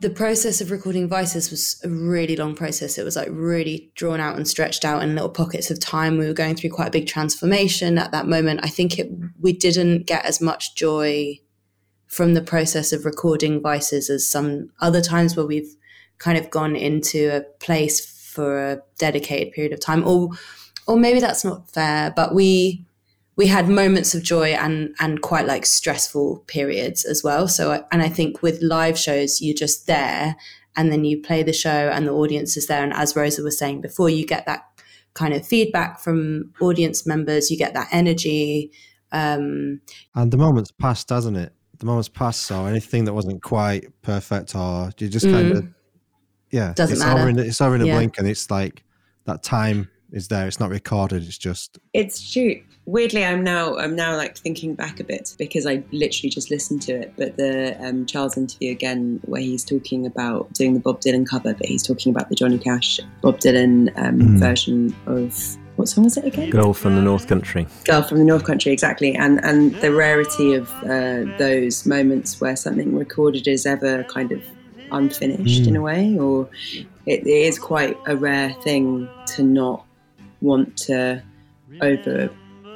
the 0.00 0.10
process 0.10 0.62
of 0.62 0.70
recording 0.70 1.08
Vices 1.08 1.50
was 1.50 1.78
a 1.84 1.88
really 1.88 2.34
long 2.34 2.54
process. 2.54 2.96
It 2.96 3.04
was 3.04 3.16
like 3.16 3.28
really 3.30 3.92
drawn 3.94 4.18
out 4.18 4.36
and 4.36 4.48
stretched 4.48 4.84
out 4.84 5.02
in 5.02 5.14
little 5.14 5.28
pockets 5.28 5.70
of 5.70 5.78
time. 5.78 6.16
We 6.16 6.26
were 6.26 6.32
going 6.32 6.56
through 6.56 6.70
quite 6.70 6.88
a 6.88 6.90
big 6.90 7.06
transformation 7.06 7.98
at 7.98 8.10
that 8.12 8.26
moment. 8.26 8.60
I 8.62 8.68
think 8.68 8.98
it 8.98 9.10
we 9.40 9.52
didn't 9.52 10.06
get 10.06 10.24
as 10.24 10.40
much 10.40 10.74
joy 10.74 11.38
from 12.06 12.32
the 12.34 12.42
process 12.42 12.92
of 12.92 13.04
recording 13.04 13.60
Vices 13.60 14.08
as 14.08 14.26
some 14.26 14.70
other 14.80 15.02
times 15.02 15.36
where 15.36 15.46
we've 15.46 15.76
kind 16.18 16.38
of 16.38 16.50
gone 16.50 16.76
into 16.76 17.36
a 17.36 17.42
place 17.64 18.00
for 18.32 18.70
a 18.72 18.78
dedicated 18.98 19.52
period 19.52 19.72
of 19.72 19.80
time. 19.80 20.06
Or 20.06 20.30
or 20.86 20.96
maybe 20.96 21.20
that's 21.20 21.44
not 21.44 21.70
fair, 21.70 22.10
but 22.16 22.34
we 22.34 22.86
we 23.36 23.46
had 23.46 23.68
moments 23.68 24.14
of 24.14 24.22
joy 24.22 24.50
and 24.50 24.94
and 25.00 25.22
quite 25.22 25.46
like 25.46 25.64
stressful 25.66 26.44
periods 26.46 27.04
as 27.04 27.22
well. 27.24 27.48
So 27.48 27.84
and 27.90 28.02
I 28.02 28.08
think 28.08 28.42
with 28.42 28.62
live 28.62 28.98
shows, 28.98 29.40
you're 29.40 29.54
just 29.54 29.86
there 29.86 30.36
and 30.76 30.92
then 30.92 31.04
you 31.04 31.20
play 31.20 31.42
the 31.42 31.52
show 31.52 31.90
and 31.92 32.06
the 32.06 32.12
audience 32.12 32.56
is 32.56 32.66
there. 32.66 32.82
And 32.82 32.92
as 32.92 33.16
Rosa 33.16 33.42
was 33.42 33.58
saying 33.58 33.80
before, 33.80 34.10
you 34.10 34.26
get 34.26 34.46
that 34.46 34.64
kind 35.14 35.34
of 35.34 35.46
feedback 35.46 36.00
from 36.00 36.52
audience 36.60 37.06
members. 37.06 37.50
You 37.50 37.56
get 37.56 37.74
that 37.74 37.88
energy. 37.92 38.72
Um, 39.12 39.80
and 40.14 40.30
the 40.30 40.36
moment's 40.36 40.70
passed, 40.70 41.08
hasn't 41.08 41.36
it? 41.36 41.52
The 41.78 41.86
moment's 41.86 42.08
passed. 42.08 42.42
So 42.42 42.66
anything 42.66 43.04
that 43.06 43.14
wasn't 43.14 43.42
quite 43.42 43.86
perfect, 44.02 44.54
or 44.54 44.92
you 44.98 45.08
just 45.08 45.26
kind 45.26 45.52
mm. 45.52 45.58
of 45.58 45.68
yeah, 46.50 46.72
Doesn't 46.74 46.94
it's 46.94 47.04
matter. 47.04 47.20
Over 47.20 47.28
in, 47.28 47.38
it's 47.38 47.60
over 47.60 47.74
in 47.74 47.82
a 47.82 47.86
Yeah. 47.86 47.96
blink, 47.96 48.18
and 48.18 48.28
it's 48.28 48.50
like 48.50 48.84
that 49.24 49.42
time 49.42 49.88
is 50.12 50.28
there. 50.28 50.46
It's 50.46 50.60
not 50.60 50.70
recorded. 50.70 51.22
It's 51.22 51.38
just 51.38 51.78
It's 51.92 52.20
shoot. 52.20 52.58
Weirdly, 52.90 53.24
I'm 53.24 53.44
now 53.44 53.76
I'm 53.76 53.94
now 53.94 54.16
like 54.16 54.36
thinking 54.36 54.74
back 54.74 54.98
a 54.98 55.04
bit 55.04 55.34
because 55.38 55.64
I 55.66 55.82
literally 55.92 56.28
just 56.30 56.50
listened 56.50 56.82
to 56.82 56.92
it. 56.92 57.12
But 57.16 57.36
the 57.36 57.76
um, 57.86 58.04
Charles 58.06 58.36
interview 58.36 58.72
again, 58.72 59.20
where 59.26 59.40
he's 59.40 59.64
talking 59.64 60.06
about 60.06 60.52
doing 60.54 60.74
the 60.74 60.80
Bob 60.80 61.00
Dylan 61.00 61.24
cover, 61.26 61.54
but 61.54 61.66
he's 61.66 61.82
talking 61.86 62.10
about 62.10 62.28
the 62.30 62.34
Johnny 62.34 62.58
Cash 62.58 62.98
Bob 63.22 63.38
Dylan 63.38 63.90
um, 63.96 64.18
Mm. 64.20 64.38
version 64.40 64.94
of 65.06 65.56
what 65.76 65.88
song 65.88 66.04
was 66.04 66.16
it 66.16 66.24
again? 66.24 66.50
Girl 66.50 66.74
from 66.74 66.96
the 66.96 67.00
North 67.02 67.26
Country. 67.28 67.66
Girl 67.84 68.02
from 68.02 68.18
the 68.18 68.24
North 68.24 68.44
Country, 68.44 68.72
exactly, 68.72 69.14
and 69.14 69.42
and 69.44 69.72
the 69.76 69.92
rarity 69.92 70.54
of 70.54 70.68
uh, 70.84 71.24
those 71.38 71.86
moments 71.86 72.40
where 72.40 72.56
something 72.56 72.96
recorded 72.96 73.46
is 73.46 73.66
ever 73.66 74.02
kind 74.04 74.32
of 74.32 74.42
unfinished 74.90 75.62
Mm. 75.62 75.68
in 75.68 75.76
a 75.76 75.80
way, 75.80 76.18
or 76.18 76.48
it, 77.06 77.20
it 77.26 77.28
is 77.48 77.56
quite 77.58 77.96
a 78.06 78.16
rare 78.16 78.52
thing 78.64 79.08
to 79.36 79.42
not 79.44 79.84
want 80.40 80.76
to 80.88 81.22
over 81.82 82.28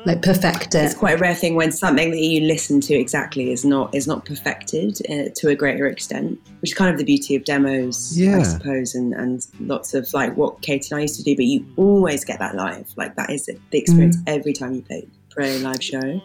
Like 0.06 0.20
perfect 0.20 0.74
it's 0.74 0.94
quite 0.94 1.14
a 1.14 1.18
rare 1.18 1.34
thing 1.34 1.54
when 1.54 1.72
something 1.72 2.10
that 2.10 2.20
you 2.20 2.42
listen 2.42 2.80
to 2.82 2.94
exactly 2.94 3.50
is 3.52 3.64
not 3.64 3.94
is 3.94 4.06
not 4.06 4.26
perfected 4.26 4.98
uh, 5.10 5.30
to 5.34 5.48
a 5.48 5.54
greater 5.54 5.86
extent, 5.86 6.38
which 6.60 6.72
is 6.72 6.74
kind 6.74 6.90
of 6.90 6.98
the 6.98 7.04
beauty 7.04 7.34
of 7.34 7.44
demos, 7.44 8.14
I 8.38 8.42
suppose, 8.42 8.94
and 8.94 9.14
and 9.14 9.46
lots 9.60 9.94
of 9.94 10.12
like 10.12 10.36
what 10.36 10.60
Kate 10.60 10.90
and 10.90 10.98
I 10.98 11.02
used 11.02 11.16
to 11.16 11.22
do. 11.22 11.34
But 11.34 11.46
you 11.46 11.66
always 11.76 12.22
get 12.22 12.38
that 12.38 12.54
live, 12.54 12.92
like 12.96 13.16
that 13.16 13.30
is 13.30 13.46
the 13.46 13.78
experience 13.78 14.18
every 14.26 14.52
time 14.52 14.74
you 14.74 14.82
play 14.82 15.08
play 15.30 15.56
a 15.56 15.60
live 15.60 15.82
show, 15.82 16.20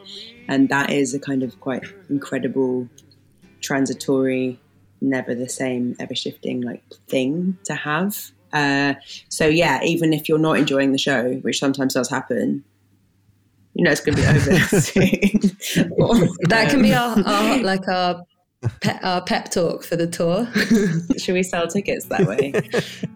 and 0.50 0.68
that 0.68 0.90
is 0.90 1.14
a 1.14 1.20
kind 1.20 1.42
of 1.42 1.58
quite 1.62 1.84
incredible, 2.10 2.90
transitory, 3.62 4.60
never 5.00 5.34
the 5.34 5.50
same, 5.50 5.96
ever 6.00 6.16
shifting 6.16 6.62
like 6.62 6.84
thing 7.08 7.58
to 7.64 7.76
have. 7.76 8.32
Uh, 8.52 8.96
so 9.30 9.48
yeah, 9.48 9.82
even 9.84 10.12
if 10.12 10.28
you're 10.28 10.38
not 10.38 10.58
enjoying 10.58 10.92
the 10.92 10.98
show, 10.98 11.36
which 11.36 11.60
sometimes 11.60 11.94
does 11.94 12.10
happen, 12.10 12.64
you 13.80 13.86
know 13.86 13.92
it's 13.92 14.02
going 14.02 14.14
to 14.18 14.22
be 14.22 14.28
over 14.28 14.82
soon. 14.82 15.92
Or, 15.98 16.16
That 16.50 16.70
can 16.70 16.82
be 16.82 16.94
our, 16.94 17.18
our 17.26 17.58
like 17.60 17.88
our 17.88 18.24
pe- 18.82 19.00
our 19.02 19.22
pep 19.22 19.52
talk 19.52 19.86
for 19.86 19.96
the 19.96 20.06
tour. 20.06 20.50
Should 21.18 21.34
we 21.34 21.44
sell 21.44 21.66
tickets 21.68 22.08
that 22.08 22.26
way? 22.28 22.52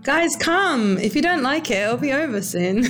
Guys, 0.03 0.37
come! 0.37 0.97
If 0.99 1.17
you 1.17 1.21
don't 1.21 1.43
like 1.43 1.69
it, 1.69 1.79
it'll 1.79 1.97
be 1.97 2.13
over 2.13 2.41
soon. 2.41 2.83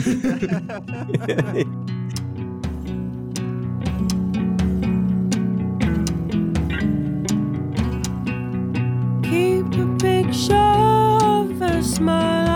Keep 9.23 9.73
a 9.73 9.97
picture 9.99 10.55
of 10.55 11.59
a 11.59 11.81
smile 11.81 12.52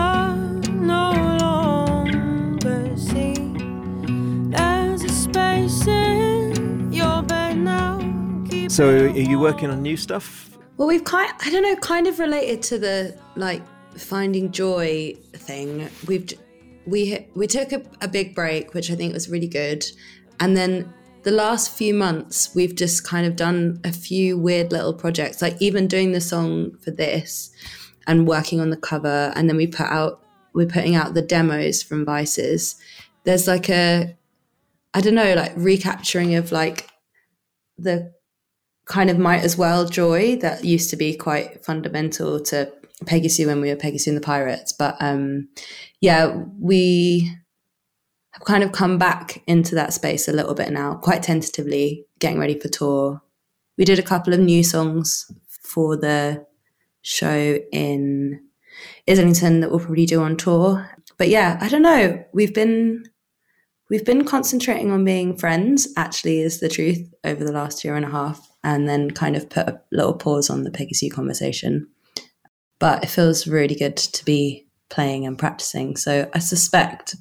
So, 8.68 8.88
are 8.88 9.08
you 9.08 9.38
working 9.38 9.70
on 9.70 9.82
new 9.82 9.96
stuff? 9.96 10.48
well, 10.78 10.88
we've 10.88 11.04
kind 11.04 11.30
I 11.40 11.50
don't 11.50 11.62
know, 11.62 11.76
kind 11.76 12.06
of 12.06 12.18
related 12.18 12.62
to 12.62 12.78
the 12.78 13.18
like 13.36 13.62
finding 13.98 14.50
joy 14.50 15.14
thing. 15.34 15.88
We've 16.06 16.32
we 16.86 17.26
we 17.34 17.46
took 17.46 17.72
a, 17.72 17.82
a 18.00 18.08
big 18.08 18.34
break, 18.34 18.72
which 18.72 18.90
I 18.90 18.94
think 18.94 19.12
was 19.12 19.28
really 19.28 19.48
good, 19.48 19.84
and 20.40 20.56
then 20.56 20.94
the 21.24 21.32
last 21.32 21.76
few 21.76 21.92
months 21.92 22.54
we've 22.54 22.76
just 22.76 23.04
kind 23.04 23.26
of 23.26 23.34
done 23.34 23.80
a 23.84 23.92
few 23.92 24.38
weird 24.38 24.70
little 24.70 24.94
projects, 24.94 25.42
like 25.42 25.60
even 25.60 25.88
doing 25.88 26.12
the 26.12 26.20
song 26.20 26.76
for 26.78 26.92
this 26.92 27.50
and 28.06 28.26
working 28.26 28.60
on 28.60 28.70
the 28.70 28.76
cover, 28.76 29.32
and 29.34 29.48
then 29.48 29.56
we 29.56 29.66
put 29.66 29.86
out 29.86 30.22
we're 30.54 30.66
putting 30.66 30.94
out 30.94 31.14
the 31.14 31.22
demos 31.22 31.82
from 31.82 32.04
Vices. 32.04 32.76
There's 33.24 33.48
like 33.48 33.68
a 33.68 34.16
I 34.94 35.00
don't 35.00 35.16
know, 35.16 35.34
like 35.34 35.52
recapturing 35.56 36.36
of 36.36 36.52
like 36.52 36.88
the 37.76 38.12
kind 38.88 39.10
of 39.10 39.18
might 39.18 39.44
as 39.44 39.56
well 39.56 39.84
joy 39.86 40.36
that 40.36 40.64
used 40.64 40.90
to 40.90 40.96
be 40.96 41.14
quite 41.14 41.64
fundamental 41.64 42.40
to 42.40 42.72
Peggy 43.06 43.28
Sue 43.28 43.46
when 43.46 43.60
we 43.60 43.68
were 43.68 43.76
Peggy 43.76 43.98
Sue 43.98 44.10
and 44.10 44.16
the 44.16 44.24
Pirates. 44.24 44.72
But 44.72 44.96
um, 45.00 45.48
yeah, 46.00 46.42
we 46.58 47.30
have 48.32 48.44
kind 48.44 48.64
of 48.64 48.72
come 48.72 48.98
back 48.98 49.42
into 49.46 49.74
that 49.74 49.92
space 49.92 50.26
a 50.26 50.32
little 50.32 50.54
bit 50.54 50.72
now, 50.72 50.94
quite 50.94 51.22
tentatively, 51.22 52.06
getting 52.18 52.38
ready 52.38 52.58
for 52.58 52.68
tour. 52.68 53.22
We 53.76 53.84
did 53.84 53.98
a 53.98 54.02
couple 54.02 54.32
of 54.32 54.40
new 54.40 54.64
songs 54.64 55.30
for 55.48 55.96
the 55.96 56.44
show 57.02 57.58
in 57.70 58.40
Islington 59.08 59.60
that 59.60 59.70
we'll 59.70 59.80
probably 59.80 60.06
do 60.06 60.22
on 60.22 60.36
tour. 60.36 60.90
But 61.18 61.28
yeah, 61.28 61.58
I 61.60 61.68
don't 61.68 61.82
know. 61.82 62.24
We've 62.32 62.54
been 62.54 63.04
we've 63.90 64.04
been 64.04 64.24
concentrating 64.24 64.90
on 64.90 65.04
being 65.04 65.36
friends 65.36 65.88
actually 65.96 66.40
is 66.40 66.60
the 66.60 66.68
truth 66.68 67.12
over 67.24 67.44
the 67.44 67.52
last 67.52 67.84
year 67.84 67.96
and 67.96 68.04
a 68.04 68.10
half 68.10 68.47
and 68.64 68.88
then 68.88 69.10
kind 69.10 69.36
of 69.36 69.48
put 69.48 69.68
a 69.68 69.80
little 69.92 70.14
pause 70.14 70.50
on 70.50 70.64
the 70.64 70.70
Peggy 70.70 70.94
Sue 70.94 71.10
conversation. 71.10 71.88
But 72.78 73.02
it 73.02 73.08
feels 73.08 73.46
really 73.46 73.74
good 73.74 73.96
to 73.96 74.24
be 74.24 74.66
playing 74.88 75.26
and 75.26 75.38
practicing. 75.38 75.96
So 75.96 76.28
I 76.34 76.38
suspect 76.38 77.16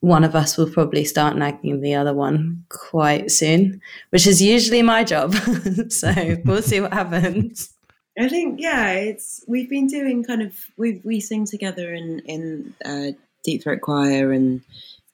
one 0.00 0.24
of 0.24 0.34
us 0.34 0.56
will 0.56 0.70
probably 0.70 1.04
start 1.04 1.36
nagging 1.36 1.80
the 1.80 1.94
other 1.94 2.14
one 2.14 2.64
quite 2.68 3.30
soon, 3.30 3.80
which 4.10 4.26
is 4.26 4.40
usually 4.40 4.82
my 4.82 5.04
job. 5.04 5.34
so 5.88 6.12
we'll 6.44 6.62
see 6.62 6.80
what 6.80 6.92
happens. 6.92 7.72
I 8.18 8.28
think 8.28 8.60
yeah, 8.60 8.92
it's 8.92 9.44
we've 9.46 9.70
been 9.70 9.86
doing 9.86 10.24
kind 10.24 10.42
of 10.42 10.54
we 10.76 11.00
we 11.04 11.20
sing 11.20 11.46
together 11.46 11.94
in 11.94 12.20
in 12.20 12.74
uh, 12.84 13.12
Deep 13.44 13.62
Throat 13.62 13.80
Choir, 13.82 14.32
and 14.32 14.62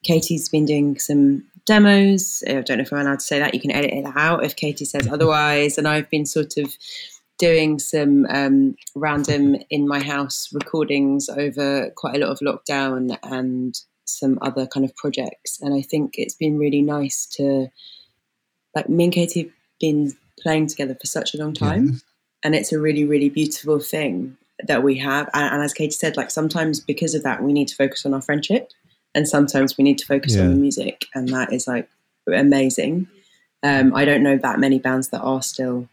Katie's 0.05 0.49
been 0.49 0.65
doing 0.65 0.99
some 0.99 1.45
demos. 1.67 2.43
I 2.47 2.61
don't 2.61 2.79
know 2.79 2.83
if 2.83 2.93
I'm 2.93 3.01
allowed 3.01 3.21
to 3.21 3.25
say 3.25 3.39
that. 3.39 3.55
You 3.55 3.61
can 3.61 3.71
edit 3.71 3.93
it 3.93 4.07
out 4.17 4.45
if 4.45 4.57
Katie 4.57 4.85
says 4.85 5.09
otherwise. 5.13 5.79
And 5.79 5.87
I've 5.87 6.09
been 6.11 6.27
sort 6.27 6.57
of 6.57 6.75
doing 7.39 7.79
some 7.79 8.25
um, 8.31 8.77
random 8.95 9.57
in 9.69 9.87
my 9.87 10.03
house 10.03 10.49
recordings 10.53 11.29
over 11.29 11.91
quite 11.97 12.17
a 12.17 12.19
lot 12.19 12.31
of 12.31 12.39
lockdown 12.39 13.19
and 13.23 13.79
some 14.07 14.39
other 14.41 14.67
kind 14.67 14.87
of 14.87 14.97
projects. 14.97 15.61
And 15.61 15.75
I 15.75 15.83
think 15.83 16.15
it's 16.17 16.35
been 16.35 16.59
really 16.59 16.81
nice 16.81 17.27
to 17.33 17.69
like 18.75 18.89
me 18.89 19.05
and 19.05 19.13
Katie 19.13 19.43
have 19.43 19.53
been 19.81 20.13
playing 20.41 20.67
together 20.67 20.97
for 20.99 21.07
such 21.07 21.35
a 21.35 21.39
long 21.39 21.53
time 21.53 22.01
and 22.47 22.55
it's 22.55 22.73
a 22.73 22.79
really 22.79 23.05
really 23.05 23.29
beautiful 23.29 23.81
thing 23.81 24.37
that 24.67 24.83
we 24.83 24.97
have 24.99 25.29
and, 25.35 25.55
and 25.55 25.63
as 25.63 25.75
katie 25.75 25.91
said 25.91 26.17
like 26.17 26.31
sometimes 26.31 26.81
because 26.81 27.15
of 27.15 27.23
that 27.23 27.43
we 27.43 27.53
need 27.53 27.69
to 27.69 27.77
focus 27.77 28.07
on 28.07 28.15
our 28.15 28.23
friendship 28.23 28.71
and 29.17 29.27
sometimes 29.27 29.77
we 29.77 29.83
need 29.83 29.99
to 29.99 30.07
focus 30.07 30.37
on 30.37 30.51
the 30.51 30.57
music 30.57 31.07
and 31.15 31.29
that 31.31 31.53
is 31.53 31.67
like 31.67 31.89
amazing. 32.33 33.09
Um, 33.63 33.95
i 33.97 34.05
don't 34.05 34.23
know 34.23 34.37
that 34.37 34.61
many 34.61 34.79
bands 34.79 35.09
that 35.09 35.23
are 35.23 35.43
still 35.43 35.89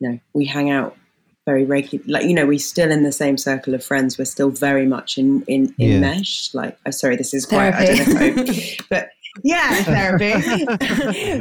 you 0.00 0.08
know 0.10 0.18
we 0.32 0.46
hang 0.46 0.70
out 0.70 0.96
very 1.44 1.64
regularly 1.64 2.10
like 2.12 2.24
you 2.24 2.34
know 2.34 2.46
we're 2.46 2.58
still 2.58 2.90
in 2.90 3.02
the 3.04 3.12
same 3.12 3.36
circle 3.38 3.72
of 3.74 3.84
friends. 3.84 4.18
We're 4.18 4.24
still 4.24 4.50
very 4.50 4.84
much 4.86 5.16
in 5.16 5.42
in, 5.42 5.72
in 5.78 5.90
Yeah. 5.92 6.00
mesh 6.00 6.52
like 6.54 6.76
oh, 6.86 6.90
sorry 6.90 7.14
this 7.16 7.32
is 7.32 7.46
quite 7.46 7.72
i 7.74 7.84
don't 7.86 8.08
know 8.08 8.42
I, 8.52 8.76
but 8.90 9.10
yeah 9.44 9.74
therapy 9.82 10.32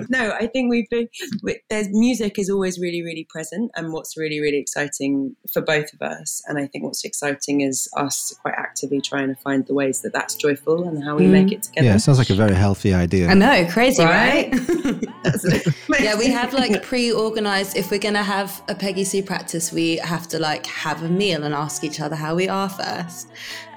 no 0.09 0.31
i 0.39 0.47
think 0.47 0.69
we've 0.69 0.89
been 0.89 1.07
we- 1.43 1.59
there's 1.69 1.87
music 1.91 2.37
is 2.39 2.49
always 2.49 2.79
really 2.79 3.01
really 3.01 3.25
present 3.29 3.71
and 3.75 3.91
what's 3.93 4.17
really 4.17 4.39
really 4.39 4.57
exciting 4.57 5.35
for 5.51 5.61
both 5.61 5.93
of 5.93 6.01
us 6.01 6.41
and 6.47 6.57
i 6.57 6.65
think 6.67 6.83
what's 6.83 7.03
exciting 7.05 7.61
is 7.61 7.87
us 7.97 8.33
quite 8.41 8.55
actively 8.57 8.99
trying 9.01 9.27
to 9.27 9.35
find 9.41 9.65
the 9.67 9.73
ways 9.73 10.01
that 10.01 10.13
that's 10.13 10.35
joyful 10.35 10.87
and 10.87 11.03
how 11.03 11.15
we 11.15 11.25
Mm. 11.25 11.31
make 11.31 11.51
it 11.51 11.63
together 11.63 11.87
Yeah, 11.87 11.95
it 11.95 11.99
sounds 11.99 12.17
like 12.19 12.29
a 12.29 12.35
very 12.35 12.53
healthy 12.55 12.93
idea. 12.93 13.27
I 13.29 13.33
know, 13.33 13.65
crazy, 13.69 14.03
Right? 14.03 14.51
right? 14.53 15.01
That's- 15.23 15.73
yeah, 15.99 16.15
we 16.17 16.27
have 16.27 16.53
like 16.53 16.83
pre-organized. 16.83 17.75
If 17.75 17.89
we're 17.91 17.99
gonna 17.99 18.23
have 18.23 18.61
a 18.67 18.75
Peggy 18.75 19.03
Sue 19.03 19.23
practice, 19.23 19.71
we 19.73 19.97
have 19.97 20.27
to 20.29 20.39
like 20.39 20.65
have 20.67 21.01
a 21.03 21.09
meal 21.09 21.43
and 21.43 21.53
ask 21.53 21.83
each 21.83 21.99
other 21.99 22.15
how 22.15 22.35
we 22.35 22.47
are 22.47 22.69
first. 22.69 23.27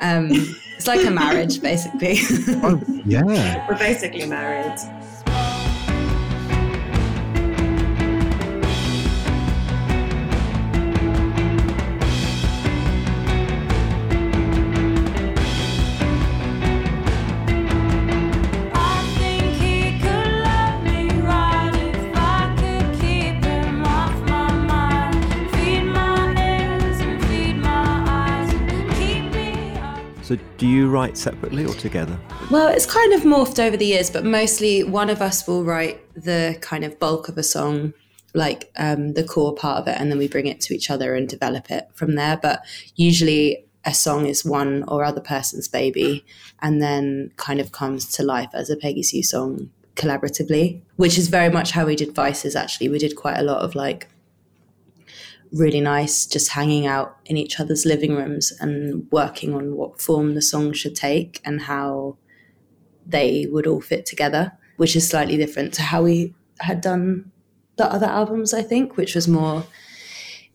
Um, 0.01 0.29
it's 0.77 0.87
like 0.87 1.05
a 1.07 1.11
marriage, 1.11 1.61
basically. 1.61 2.19
Oh, 2.63 2.81
yeah. 3.05 3.67
we're 3.69 3.79
basically 3.79 4.08
married 4.27 4.79
do 30.59 30.67
you 30.67 30.91
write 30.91 31.17
separately 31.17 31.65
or 31.65 31.75
together? 31.75 32.19
well, 32.51 32.69
it's 32.69 32.85
kind 32.85 33.15
of 33.15 33.23
morphed 33.23 33.65
over 33.65 33.77
the 33.77 33.87
years, 33.87 34.11
but 34.11 34.25
mostly 34.25 34.85
one 34.85 35.09
of 35.09 35.23
us 35.23 35.47
will 35.47 35.65
write 35.65 36.01
the 36.15 36.59
kind 36.61 36.85
of 36.85 36.99
bulk 36.99 37.29
of 37.29 37.39
a 37.39 37.43
song, 37.43 37.95
like 38.35 38.71
um, 38.77 39.15
the 39.15 39.25
core 39.25 39.55
part 39.55 39.79
of 39.79 39.89
it, 39.89 39.99
and 39.99 40.11
then 40.11 40.19
we 40.19 40.29
bring 40.29 40.47
it 40.47 40.61
to 40.63 40.75
each 40.75 40.91
other 40.91 41.15
and 41.15 41.29
develop 41.29 41.71
it 41.71 41.89
from 41.95 42.17
there. 42.17 42.37
But 42.37 42.61
usually, 42.97 43.65
a 43.85 43.95
song 43.95 44.27
is 44.27 44.45
one 44.45 44.85
or 44.89 45.05
other 45.05 45.21
person's 45.21 45.69
baby, 45.69 46.25
and 46.61 46.83
then 46.83 47.31
kind 47.37 47.61
of 47.61 47.73
comes 47.73 48.11
to 48.17 48.25
life 48.25 48.51
as 48.53 48.69
a 48.69 48.77
Peggy 48.77 49.05
Sue 49.05 49.23
song 49.23 49.71
collaboratively, 49.95 50.81
which 50.97 51.19
is 51.19 51.29
very 51.29 51.51
much 51.51 51.71
how 51.71 51.87
we 51.87 51.95
did 51.95 52.15
Vices. 52.15 52.57
Actually, 52.57 52.89
we 52.89 52.99
did 52.99 53.15
quite 53.17 53.39
a 53.39 53.43
lot 53.43 53.61
of 53.61 53.77
like 53.77 54.09
really 55.53 55.81
nice 55.81 56.27
just 56.27 56.51
hanging 56.51 56.87
out 56.87 57.17
in 57.27 57.37
each 57.37 57.59
other's 57.59 57.87
living 57.87 58.15
rooms 58.15 58.53
and 58.61 59.07
working 59.11 59.55
on 59.55 59.77
what 59.77 60.01
form 60.01 60.35
the 60.35 60.43
song 60.43 60.73
should 60.73 60.95
take 60.95 61.41
and 61.45 61.63
how 61.63 62.17
they 63.07 63.47
would 63.51 63.67
all 63.67 63.81
fit 63.81 64.07
together, 64.07 64.53
which 64.77 64.95
is 64.95 65.09
slightly 65.09 65.37
different 65.37 65.73
to 65.75 65.83
how 65.83 66.03
we 66.03 66.35
had 66.61 66.81
done 66.81 67.31
the 67.77 67.91
other 67.91 68.07
albums, 68.07 68.53
I 68.53 68.63
think, 68.63 68.97
which 68.97 69.15
was 69.15 69.27
more 69.27 69.65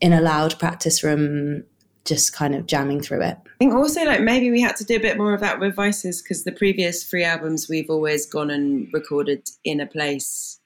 in 0.01 0.13
a 0.13 0.21
loud 0.21 0.59
practice 0.59 1.03
room, 1.03 1.63
just 2.05 2.33
kind 2.33 2.53
of 2.53 2.65
jamming 2.65 3.01
through 3.01 3.21
it. 3.21 3.37
I 3.45 3.57
think 3.59 3.73
also 3.73 4.03
like 4.05 4.21
maybe 4.21 4.51
we 4.51 4.61
had 4.61 4.75
to 4.75 4.83
do 4.83 4.97
a 4.97 4.99
bit 4.99 5.17
more 5.17 5.33
of 5.33 5.39
that 5.39 5.59
with 5.59 5.75
Vices 5.75 6.21
because 6.21 6.43
the 6.43 6.51
previous 6.51 7.03
three 7.03 7.23
albums 7.23 7.69
we've 7.69 7.89
always 7.89 8.25
gone 8.25 8.51
and 8.51 8.87
recorded 8.93 9.49
in 9.63 9.79
a 9.79 9.87
place. 9.87 10.59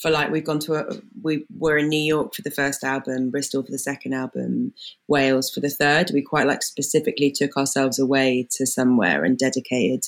For 0.00 0.10
like 0.10 0.30
we've 0.30 0.44
gone 0.44 0.60
to 0.60 0.74
a 0.74 1.00
we 1.22 1.46
were 1.56 1.76
in 1.76 1.88
New 1.88 2.02
York 2.02 2.34
for 2.34 2.42
the 2.42 2.50
first 2.50 2.84
album, 2.84 3.30
Bristol 3.30 3.62
for 3.62 3.72
the 3.72 3.78
second 3.78 4.12
album, 4.12 4.72
Wales 5.08 5.50
for 5.50 5.60
the 5.60 5.68
third. 5.68 6.10
We 6.14 6.22
quite 6.22 6.46
like 6.46 6.62
specifically 6.62 7.30
took 7.30 7.56
ourselves 7.56 7.98
away 7.98 8.46
to 8.52 8.66
somewhere 8.66 9.24
and 9.24 9.36
dedicated 9.36 10.06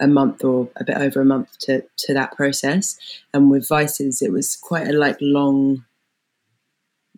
a 0.00 0.08
month 0.08 0.44
or 0.44 0.68
a 0.76 0.84
bit 0.84 0.96
over 0.96 1.20
a 1.20 1.24
month 1.24 1.56
to 1.60 1.84
to 1.98 2.14
that 2.14 2.36
process. 2.36 2.98
And 3.32 3.50
with 3.50 3.68
Vices, 3.68 4.22
it 4.22 4.32
was 4.32 4.56
quite 4.56 4.88
a 4.88 4.92
like 4.92 5.18
long 5.20 5.84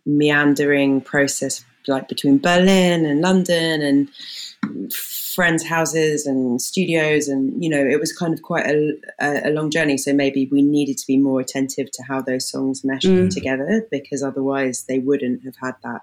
meandering 0.06 1.00
process 1.00 1.64
like 1.86 2.08
between 2.08 2.38
Berlin 2.38 3.04
and 3.04 3.20
London 3.20 3.82
and 3.82 4.92
friends' 4.92 5.64
houses 5.66 6.26
and 6.26 6.62
studios 6.62 7.28
and 7.28 7.62
you 7.62 7.68
know 7.68 7.84
it 7.84 7.98
was 8.00 8.12
kind 8.12 8.32
of 8.32 8.42
quite 8.42 8.66
a, 8.66 8.94
a, 9.20 9.48
a 9.48 9.50
long 9.50 9.70
journey 9.70 9.98
so 9.98 10.12
maybe 10.12 10.48
we 10.50 10.62
needed 10.62 10.96
to 10.96 11.06
be 11.06 11.16
more 11.18 11.40
attentive 11.40 11.90
to 11.90 12.02
how 12.04 12.22
those 12.22 12.48
songs 12.48 12.84
meshed 12.84 13.04
Mm. 13.06 13.30
together 13.30 13.86
because 13.90 14.22
otherwise 14.22 14.84
they 14.84 14.98
wouldn't 14.98 15.44
have 15.44 15.56
had 15.60 15.74
that 15.82 16.02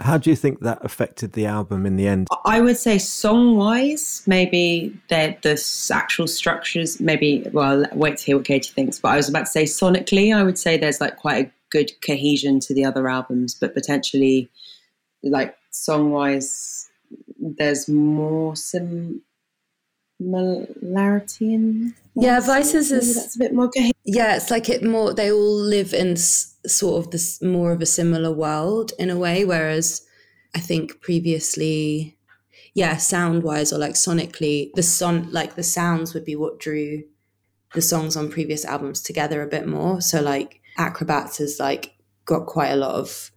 How 0.00 0.18
do 0.18 0.30
you 0.30 0.36
think 0.36 0.60
that 0.60 0.84
affected 0.84 1.32
the 1.32 1.46
album 1.46 1.86
in 1.86 1.96
the 1.96 2.06
end? 2.08 2.26
I 2.44 2.60
would 2.60 2.76
say 2.76 2.98
song 2.98 3.56
wise, 3.56 4.22
maybe 4.26 4.92
the 5.08 5.36
the 5.42 5.54
actual 5.94 6.26
structures. 6.26 6.98
Maybe 7.00 7.46
well, 7.52 7.84
wait 7.92 8.16
to 8.18 8.24
hear 8.24 8.36
what 8.38 8.46
Katie 8.46 8.72
thinks. 8.72 8.98
But 8.98 9.10
I 9.12 9.16
was 9.16 9.28
about 9.28 9.46
to 9.46 9.52
say 9.52 9.64
sonically, 9.64 10.34
I 10.34 10.42
would 10.42 10.58
say 10.58 10.76
there's 10.76 11.00
like 11.00 11.16
quite 11.16 11.46
a 11.46 11.50
good 11.70 11.92
cohesion 12.00 12.60
to 12.60 12.74
the 12.74 12.84
other 12.84 13.08
albums, 13.08 13.54
but 13.54 13.74
potentially 13.74 14.48
like 15.22 15.56
song 15.70 16.10
wise, 16.10 16.88
there's 17.38 17.88
more 17.88 18.54
similarity 20.18 21.54
in. 21.54 21.94
Yeah, 22.14 22.40
Vices 22.40 22.90
is- 22.92 23.14
that's 23.14 23.36
a 23.36 23.38
bit 23.38 23.54
more 23.54 23.68
coherent. 23.70 23.96
Yeah, 24.04 24.36
it's 24.36 24.50
like 24.50 24.68
it 24.68 24.82
more. 24.82 25.14
They 25.14 25.30
all 25.32 25.54
live 25.54 25.94
in 25.94 26.12
s- 26.12 26.54
sort 26.66 27.04
of 27.04 27.10
this 27.12 27.40
more 27.40 27.72
of 27.72 27.80
a 27.80 27.86
similar 27.86 28.32
world 28.32 28.92
in 28.98 29.10
a 29.10 29.16
way, 29.18 29.44
whereas 29.44 30.02
I 30.54 30.60
think 30.60 31.00
previously, 31.00 32.16
yeah, 32.74 32.96
sound 32.96 33.42
wise 33.42 33.72
or 33.72 33.78
like 33.78 33.94
sonically, 33.94 34.70
the 34.74 34.82
son 34.82 35.28
like 35.30 35.54
the 35.54 35.62
sounds 35.62 36.12
would 36.14 36.24
be 36.24 36.36
what 36.36 36.58
drew 36.58 37.04
the 37.74 37.82
songs 37.82 38.16
on 38.16 38.30
previous 38.30 38.64
albums 38.64 39.00
together 39.00 39.42
a 39.42 39.46
bit 39.46 39.66
more. 39.66 40.00
So 40.00 40.20
like 40.20 40.60
Acrobats 40.76 41.38
has 41.38 41.60
like 41.60 41.92
got 42.24 42.46
quite 42.46 42.70
a 42.70 42.76
lot 42.76 42.94
of 42.96 43.30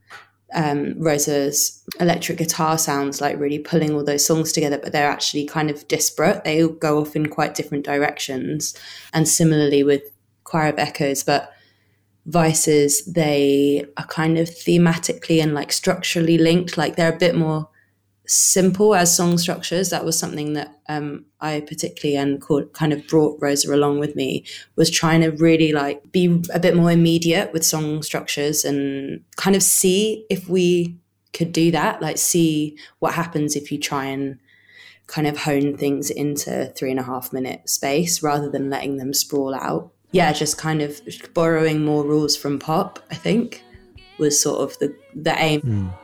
um, 0.54 0.96
Rosa's 0.98 1.84
electric 2.00 2.38
guitar 2.38 2.78
sounds 2.78 3.22
like 3.22 3.39
really 3.39 3.60
pulling 3.60 3.94
all 3.94 4.04
those 4.04 4.26
songs 4.26 4.52
together, 4.52 4.78
but 4.78 4.92
they're 4.92 5.10
actually 5.10 5.46
kind 5.46 5.70
of 5.70 5.88
disparate. 5.88 6.44
They 6.44 6.63
all 6.63 6.70
go 6.70 7.00
off 7.00 7.16
in 7.16 7.28
quite 7.28 7.56
different 7.56 7.86
directions. 7.86 8.76
And 9.13 9.28
similarly 9.28 9.84
with 9.84 10.04
Choir 10.44 10.70
of 10.70 10.80
Echoes, 10.80 11.24
but 11.24 11.52
Vices, 12.26 13.04
they 13.06 13.86
are 13.98 14.06
kind 14.08 14.38
of 14.38 14.48
thematically 14.48 15.42
and 15.42 15.54
like 15.54 15.72
structurally 15.72 16.38
linked. 16.38 16.78
Like 16.78 16.96
they're 16.96 17.13
a 17.13 17.18
bit 17.18 17.36
more 17.36 17.70
simple 18.25 18.95
as 18.95 19.15
song 19.15 19.38
structures. 19.38 19.89
That 19.89 20.05
was 20.05 20.17
something 20.17 20.53
that 20.53 20.79
um, 20.88 21.25
I 21.41 21.62
particularly 21.62 22.17
and 22.17 22.41
called, 22.41 22.73
kind 22.73 22.93
of 22.93 23.05
brought 23.07 23.41
Rosa 23.41 23.73
along 23.73 23.99
with 23.99 24.15
me 24.15 24.45
was 24.75 24.89
trying 24.89 25.21
to 25.21 25.29
really 25.29 25.71
like 25.71 26.12
be 26.12 26.41
a 26.53 26.59
bit 26.59 26.75
more 26.75 26.91
immediate 26.91 27.51
with 27.53 27.65
song 27.65 28.01
structures 28.03 28.63
and 28.63 29.23
kind 29.36 29.55
of 29.55 29.63
see 29.63 30.25
if 30.29 30.47
we 30.47 30.97
could 31.33 31.51
do 31.51 31.71
that. 31.71 32.01
Like 32.01 32.17
see 32.17 32.77
what 32.99 33.13
happens 33.13 33.55
if 33.55 33.71
you 33.71 33.79
try 33.79 34.05
and 34.05 34.39
kind 35.07 35.27
of 35.27 35.38
hone 35.38 35.77
things 35.77 36.09
into 36.09 36.71
three 36.75 36.91
and 36.91 36.99
a 36.99 37.03
half 37.03 37.33
minute 37.33 37.67
space 37.69 38.23
rather 38.23 38.49
than 38.49 38.69
letting 38.69 38.97
them 38.97 39.13
sprawl 39.13 39.53
out. 39.53 39.91
Yeah, 40.12 40.31
just 40.31 40.57
kind 40.57 40.81
of 40.81 41.01
borrowing 41.33 41.83
more 41.83 42.05
rules 42.05 42.38
from 42.38 42.59
pop, 42.59 42.99
I 43.09 43.15
think, 43.15 43.63
was 44.19 44.39
sort 44.39 44.62
of 44.62 44.77
the, 44.77 44.95
the 45.15 45.36
aim. 45.39 45.62
A 45.63 46.03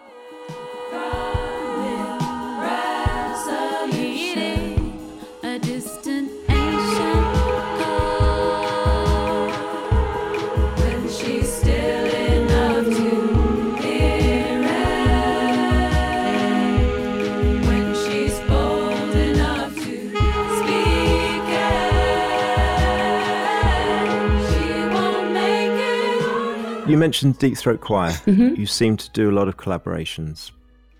mentioned 27.00 27.40
Deep 27.40 27.58
Throat 27.58 27.82
Choir. 27.82 28.12
Mm-hmm. 28.12 28.56
You 28.56 28.66
seem 28.68 28.98
to 28.98 29.10
do 29.12 29.30
a 29.30 29.34
lot 29.34 29.48
of 29.48 29.58
collaborations. 29.58 30.52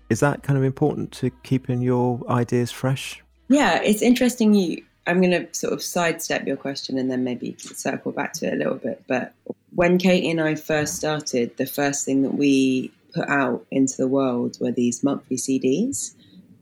Is 0.08 0.20
that 0.20 0.42
kind 0.42 0.58
of 0.58 0.64
important 0.64 1.12
to 1.12 1.30
keeping 1.44 1.80
your 1.82 2.20
ideas 2.28 2.72
fresh? 2.72 3.22
Yeah, 3.48 3.80
it's 3.82 4.02
interesting. 4.02 4.54
You, 4.54 4.82
I'm 5.06 5.20
going 5.20 5.30
to 5.30 5.46
sort 5.54 5.72
of 5.72 5.82
sidestep 5.82 6.46
your 6.46 6.56
question 6.56 6.98
and 6.98 7.10
then 7.10 7.22
maybe 7.22 7.54
circle 7.58 8.10
back 8.10 8.32
to 8.34 8.46
it 8.46 8.54
a 8.54 8.56
little 8.56 8.76
bit. 8.76 9.04
But 9.06 9.32
when 9.74 9.98
Katie 9.98 10.30
and 10.30 10.40
I 10.40 10.56
first 10.56 10.96
started, 10.96 11.56
the 11.56 11.66
first 11.66 12.04
thing 12.04 12.22
that 12.22 12.34
we 12.34 12.90
put 13.14 13.28
out 13.28 13.64
into 13.70 13.96
the 13.96 14.08
world 14.08 14.56
were 14.60 14.72
these 14.72 15.04
monthly 15.04 15.36
CDs, 15.36 16.14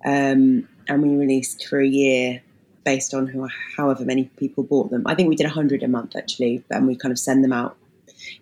um, 0.05 0.69
and 0.89 1.03
we 1.03 1.17
released 1.17 1.67
for 1.67 1.81
a 1.81 1.87
year 1.87 2.43
based 2.85 3.13
on 3.13 3.27
who, 3.27 3.47
however 3.77 4.05
many 4.05 4.25
people 4.37 4.65
bought 4.65 4.91
them. 4.91 5.03
I 5.07 5.15
think 5.15 5.29
we 5.29 5.37
did 5.37 5.47
hundred 5.47 5.83
a 5.83 5.89
month 5.89 6.17
actually, 6.17 6.65
and 6.71 6.87
we 6.87 6.97
kind 6.97 7.13
of 7.13 7.19
send 7.19 7.45
them 7.45 7.53
out 7.53 7.77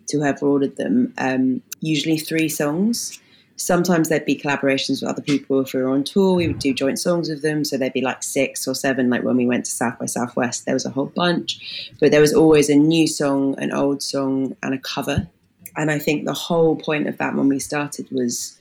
to 0.09 0.21
have 0.21 0.43
ordered 0.43 0.77
them. 0.77 1.13
Um, 1.19 1.63
usually 1.81 2.19
three 2.19 2.49
songs. 2.49 3.19
Sometimes 3.57 4.09
there'd 4.09 4.27
be 4.27 4.37
collaborations 4.37 5.01
with 5.01 5.11
other 5.11 5.23
people. 5.23 5.61
If 5.61 5.73
we 5.73 5.81
were 5.81 5.89
on 5.89 6.05
tour 6.05 6.35
we 6.35 6.49
would 6.49 6.59
do 6.59 6.75
joint 6.75 6.99
songs 6.99 7.29
with 7.29 7.43
them. 7.43 7.65
So 7.65 7.79
there'd 7.79 7.93
be 7.93 8.03
like 8.03 8.23
six 8.23 8.69
or 8.69 8.75
seven. 8.75 9.09
Like 9.09 9.23
when 9.23 9.37
we 9.37 9.47
went 9.47 9.65
to 9.65 9.71
south 9.71 9.99
by 9.99 10.07
southwest 10.07 10.67
there 10.67 10.75
was 10.75 10.85
a 10.85 10.91
whole 10.91 11.13
bunch. 11.17 11.91
But 11.99 12.11
there 12.11 12.21
was 12.21 12.35
always 12.35 12.69
a 12.69 12.77
new 12.77 13.07
song 13.07 13.55
an 13.59 13.73
old 13.73 14.03
song 14.03 14.57
and 14.63 14.75
a 14.75 14.79
cover. 14.79 15.29
And 15.79 15.91
i 15.91 15.99
think 15.99 16.25
the 16.25 16.33
whole 16.33 16.77
point 16.77 17.07
of 17.07 17.19
that 17.19 17.35
when 17.35 17.49
we 17.49 17.59
started 17.59 18.09
was 18.11 18.59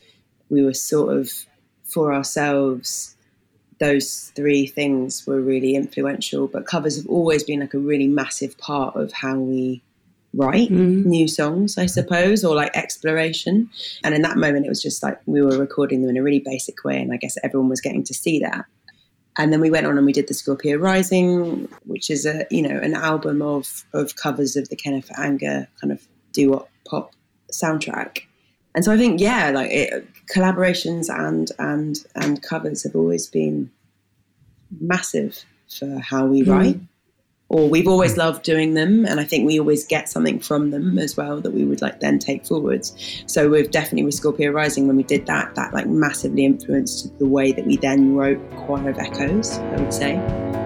we 0.49 0.63
were 0.63 0.73
sort 0.73 1.17
of 1.17 1.31
for 1.83 2.13
ourselves 2.13 3.15
those 3.79 4.31
three 4.35 4.65
things 4.65 5.25
were 5.27 5.41
really 5.41 5.75
influential. 5.75 6.47
But 6.47 6.65
covers 6.65 6.97
have 6.97 7.07
always 7.07 7.43
been 7.43 7.59
like 7.59 7.73
a 7.73 7.79
really 7.79 8.07
massive 8.07 8.57
part 8.57 8.95
of 8.95 9.11
how 9.11 9.37
we 9.37 9.81
write 10.35 10.69
Mhm. 10.69 11.05
new 11.05 11.27
songs 11.27 11.77
i 11.77 11.85
suppose 11.85 12.43
or 12.43 12.55
like 12.55 12.71
exploration 12.75 13.69
and 14.03 14.13
in 14.13 14.21
that 14.23 14.37
moment, 14.37 14.65
it 14.65 14.69
was 14.69 14.81
just 14.81 15.01
like 15.03 15.19
we 15.25 15.41
were 15.41 15.57
recording 15.57 16.01
them 16.01 16.09
in 16.09 16.17
a 16.17 16.23
really 16.23 16.43
basic 16.53 16.83
way, 16.83 17.01
and 17.01 17.11
I 17.13 17.17
guess 17.17 17.35
everyone 17.43 17.69
was 17.69 17.81
getting 17.81 18.03
to 18.03 18.13
see 18.13 18.39
that. 18.39 18.65
And 19.37 19.51
then 19.51 19.59
we 19.59 19.69
went 19.69 19.85
on 19.85 19.97
and 19.97 20.05
we 20.05 20.13
did 20.13 20.27
the 20.27 20.33
Scorpio 20.33 20.77
Rising, 20.77 21.67
which 21.85 22.09
is 22.09 22.25
a 22.25 22.45
you 22.51 22.61
know 22.61 22.77
an 22.87 22.93
album 22.93 23.41
of 23.41 23.85
of 23.93 24.15
covers 24.15 24.55
of 24.55 24.69
the 24.69 24.75
Kenneth 24.75 25.09
Anger 25.17 25.67
kind 25.81 25.91
of 25.91 26.07
doo 26.33 26.67
wop 26.91 27.11
soundtrack. 27.51 28.19
And 28.73 28.83
so 28.85 28.91
I 28.93 28.97
think 28.97 29.19
yeah, 29.19 29.51
like 29.51 29.71
it, 29.71 30.07
collaborations 30.33 31.05
and 31.09 31.51
and 31.59 31.95
and 32.15 32.41
covers 32.41 32.83
have 32.83 32.95
always 32.95 33.27
been 33.27 33.71
massive 34.79 35.43
for 35.69 35.99
how 35.99 36.25
we 36.25 36.41
Mhm. 36.43 36.47
write 36.47 36.79
or 37.49 37.69
we've 37.69 37.87
always 37.87 38.13
hmm. 38.13 38.19
loved 38.19 38.43
doing 38.43 38.73
them 38.73 39.05
and 39.05 39.19
i 39.19 39.23
think 39.23 39.45
we 39.45 39.59
always 39.59 39.85
get 39.85 40.09
something 40.09 40.39
from 40.39 40.71
them 40.71 40.97
as 40.97 41.15
well 41.15 41.39
that 41.41 41.51
we 41.51 41.63
would 41.63 41.81
like 41.81 41.99
then 41.99 42.19
take 42.19 42.45
forwards. 42.45 43.23
So 43.27 43.49
we've 43.49 43.69
definitely 43.69 44.03
with 44.03 44.15
scorpio 44.15 44.51
rising 44.51 44.87
when 44.87 44.95
we 44.95 45.03
did 45.03 45.25
that 45.27 45.55
that 45.55 45.73
like 45.73 45.87
massively 45.87 46.45
influenced 46.45 47.17
the 47.19 47.27
way 47.27 47.51
that 47.51 47.65
we 47.65 47.77
then 47.77 48.15
wrote 48.15 48.39
choir 48.57 48.89
of 48.89 48.97
echoes 48.97 49.57
i 49.57 49.81
would 49.81 49.93
say 49.93 50.64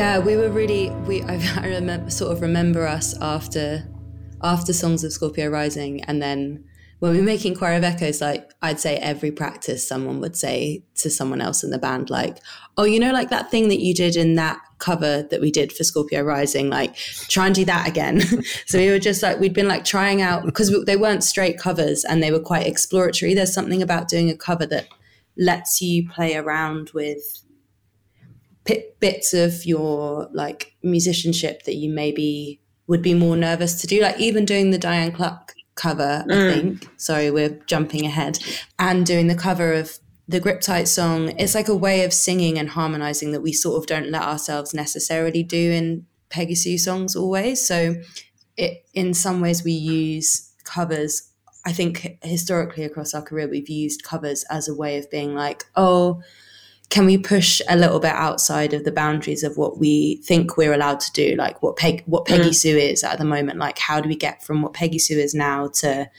Yeah, 0.00 0.18
we 0.18 0.34
were 0.34 0.48
really 0.48 0.88
we. 1.06 1.22
I, 1.24 1.38
I 1.60 1.66
remember 1.66 2.10
sort 2.10 2.32
of 2.32 2.40
remember 2.40 2.86
us 2.86 3.14
after 3.20 3.86
after 4.42 4.72
songs 4.72 5.04
of 5.04 5.12
Scorpio 5.12 5.48
Rising, 5.50 6.02
and 6.04 6.22
then 6.22 6.64
when 7.00 7.12
we 7.12 7.18
were 7.18 7.24
making 7.24 7.54
Choir 7.54 7.74
of 7.74 7.84
Echoes, 7.84 8.22
like 8.22 8.50
I'd 8.62 8.80
say 8.80 8.96
every 8.96 9.30
practice, 9.30 9.86
someone 9.86 10.18
would 10.20 10.36
say 10.36 10.84
to 10.94 11.10
someone 11.10 11.42
else 11.42 11.62
in 11.62 11.68
the 11.68 11.78
band, 11.78 12.08
like, 12.08 12.38
"Oh, 12.78 12.84
you 12.84 12.98
know, 12.98 13.12
like 13.12 13.28
that 13.28 13.50
thing 13.50 13.68
that 13.68 13.80
you 13.80 13.92
did 13.92 14.16
in 14.16 14.36
that 14.36 14.58
cover 14.78 15.24
that 15.30 15.42
we 15.42 15.50
did 15.50 15.70
for 15.70 15.84
Scorpio 15.84 16.22
Rising, 16.22 16.70
like 16.70 16.96
try 17.28 17.44
and 17.44 17.54
do 17.54 17.66
that 17.66 17.86
again." 17.86 18.22
so 18.66 18.78
we 18.78 18.88
were 18.88 18.98
just 18.98 19.22
like 19.22 19.38
we'd 19.38 19.52
been 19.52 19.68
like 19.68 19.84
trying 19.84 20.22
out 20.22 20.46
because 20.46 20.74
they 20.86 20.96
weren't 20.96 21.24
straight 21.24 21.58
covers 21.58 22.04
and 22.04 22.22
they 22.22 22.32
were 22.32 22.40
quite 22.40 22.66
exploratory. 22.66 23.34
There's 23.34 23.52
something 23.52 23.82
about 23.82 24.08
doing 24.08 24.30
a 24.30 24.36
cover 24.36 24.64
that 24.64 24.88
lets 25.36 25.82
you 25.82 26.08
play 26.08 26.36
around 26.36 26.90
with 26.94 27.42
bits 29.00 29.34
of 29.34 29.64
your 29.64 30.28
like 30.32 30.74
musicianship 30.82 31.64
that 31.64 31.76
you 31.76 31.90
maybe 31.90 32.60
would 32.86 33.02
be 33.02 33.14
more 33.14 33.36
nervous 33.36 33.80
to 33.80 33.86
do 33.86 34.00
like 34.02 34.18
even 34.18 34.44
doing 34.44 34.70
the 34.70 34.78
diane 34.78 35.12
cluck 35.12 35.54
cover 35.74 36.24
i 36.28 36.32
mm. 36.32 36.54
think. 36.54 36.88
Sorry 36.96 37.30
we're 37.30 37.60
jumping 37.66 38.04
ahead. 38.04 38.38
And 38.78 39.06
doing 39.06 39.28
the 39.28 39.34
cover 39.34 39.72
of 39.72 39.98
the 40.28 40.40
grip 40.40 40.60
tight 40.60 40.86
song. 40.86 41.30
It's 41.38 41.56
like 41.56 41.68
a 41.68 41.74
way 41.74 42.04
of 42.04 42.12
singing 42.12 42.56
and 42.58 42.70
harmonizing 42.70 43.32
that 43.32 43.40
we 43.40 43.52
sort 43.52 43.78
of 43.78 43.86
don't 43.86 44.10
let 44.10 44.22
ourselves 44.22 44.72
necessarily 44.72 45.42
do 45.42 45.72
in 45.72 46.06
peggy 46.28 46.54
sue 46.54 46.78
songs 46.78 47.16
always. 47.16 47.66
So 47.66 47.96
it 48.56 48.84
in 48.94 49.14
some 49.14 49.40
ways 49.40 49.64
we 49.64 49.72
use 49.72 50.52
covers 50.64 51.32
i 51.64 51.72
think 51.72 52.18
historically 52.22 52.84
across 52.84 53.14
our 53.14 53.22
career 53.22 53.48
we've 53.48 53.68
used 53.68 54.04
covers 54.04 54.44
as 54.50 54.68
a 54.68 54.74
way 54.74 54.98
of 54.98 55.10
being 55.10 55.34
like 55.34 55.64
oh 55.76 56.22
can 56.90 57.06
we 57.06 57.16
push 57.16 57.60
a 57.68 57.76
little 57.76 58.00
bit 58.00 58.12
outside 58.12 58.74
of 58.74 58.84
the 58.84 58.92
boundaries 58.92 59.42
of 59.42 59.56
what 59.56 59.78
we 59.78 60.16
think 60.24 60.56
we're 60.56 60.72
allowed 60.72 61.00
to 61.00 61.12
do? 61.12 61.36
Like 61.36 61.62
what 61.62 61.76
peg 61.76 62.02
what 62.06 62.24
mm. 62.24 62.36
peggy 62.36 62.52
sue 62.52 62.76
is 62.76 63.04
at 63.04 63.18
the 63.18 63.24
moment. 63.24 63.58
Like 63.58 63.78
how 63.78 64.00
do 64.00 64.08
we 64.08 64.16
get 64.16 64.42
from 64.42 64.62
what 64.62 64.74
peggy 64.74 64.98
sue 64.98 65.18
is 65.18 65.34
now 65.34 65.68
to 65.74 66.10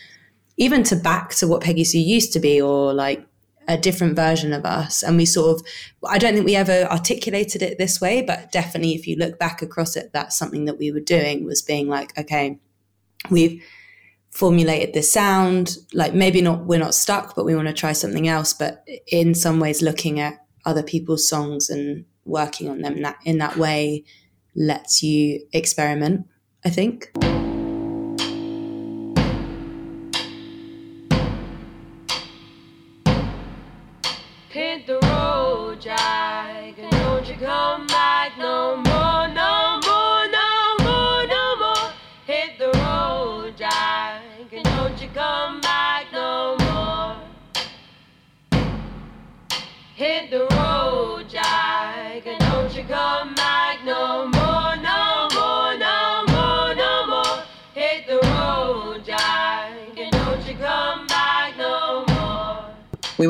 even 0.58 0.84
to 0.84 0.96
back 0.96 1.32
to 1.36 1.48
what 1.48 1.62
peggy 1.62 1.84
sue 1.84 2.00
used 2.00 2.34
to 2.34 2.40
be 2.40 2.62
or 2.62 2.94
like 2.94 3.26
a 3.68 3.78
different 3.78 4.16
version 4.16 4.54
of 4.54 4.66
us? 4.66 5.04
And 5.04 5.18
we 5.18 5.26
sort 5.26 5.60
of 5.60 5.68
i 6.08 6.18
don't 6.18 6.34
think 6.34 6.46
we 6.46 6.56
ever 6.56 6.84
articulated 6.86 7.62
it 7.62 7.78
this 7.78 8.02
way 8.02 8.22
but 8.22 8.52
definitely 8.52 8.96
if 8.96 9.06
you 9.06 9.16
look 9.18 9.38
back 9.38 9.62
across 9.62 9.96
it 9.96 10.12
that's 10.14 10.36
something 10.36 10.66
that 10.66 10.80
we 10.80 10.92
were 10.92 11.00
doing 11.00 11.46
was 11.46 11.62
being 11.62 11.88
like 11.88 12.18
okay 12.18 12.60
we've 13.30 13.62
formulated 14.32 14.94
this 14.94 15.12
sound. 15.12 15.78
Like 15.94 16.14
maybe 16.14 16.42
not 16.42 16.66
we're 16.66 16.80
not 16.80 16.96
stuck 16.96 17.36
but 17.36 17.46
we 17.46 17.56
want 17.56 17.68
to 17.68 17.74
try 17.74 17.92
something 17.92 18.28
else. 18.28 18.54
But 18.54 18.88
in 19.08 19.36
some 19.36 19.60
ways 19.60 19.82
looking 19.82 20.20
at 20.20 20.41
other 20.66 20.84
people's 20.84 21.28
songs 21.28 21.70
and 21.70 22.06
working 22.26 22.70
on 22.70 22.82
them 22.82 22.96
in 22.98 23.04
that, 23.04 23.18
in 23.26 23.38
that 23.40 23.58
way 23.58 24.04
lets 24.56 25.02
you 25.02 25.40
experiment 25.54 26.26
i 26.66 26.70
think 26.70 27.12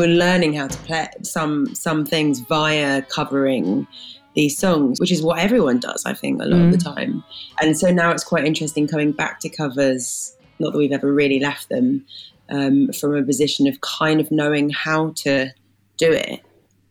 were 0.02 0.08
learning 0.08 0.54
how 0.54 0.68
to 0.68 0.78
play 0.80 1.08
some 1.24 1.74
some 1.76 2.06
things 2.06 2.40
via 2.40 3.02
covering 3.04 3.88
these 4.36 4.58
songs, 4.58 5.00
which 5.00 5.12
is 5.12 5.22
what 5.22 5.40
everyone 5.40 5.80
does, 5.80 6.06
I 6.06 6.14
think, 6.14 6.42
a 6.42 6.46
lot 6.46 6.62
of 6.62 6.72
the 6.72 6.78
time. 6.78 7.24
And 7.62 7.78
so 7.78 7.92
now 7.92 8.12
it's 8.12 8.24
quite 8.24 8.46
interesting 8.46 8.88
coming 8.88 9.12
back 9.12 9.40
to 9.42 9.50
covers. 9.50 10.36
Not 10.60 10.72
that 10.72 10.78
we've 10.78 10.92
ever 10.92 11.12
really 11.12 11.40
left 11.40 11.70
them 11.70 12.06
um, 12.50 12.92
from 12.94 13.16
a 13.16 13.24
position 13.24 13.68
of 13.68 13.82
kind 13.82 14.20
of 14.22 14.32
knowing 14.32 14.70
how 14.70 15.12
to 15.18 15.52
do 15.98 16.12
it. 16.12 16.42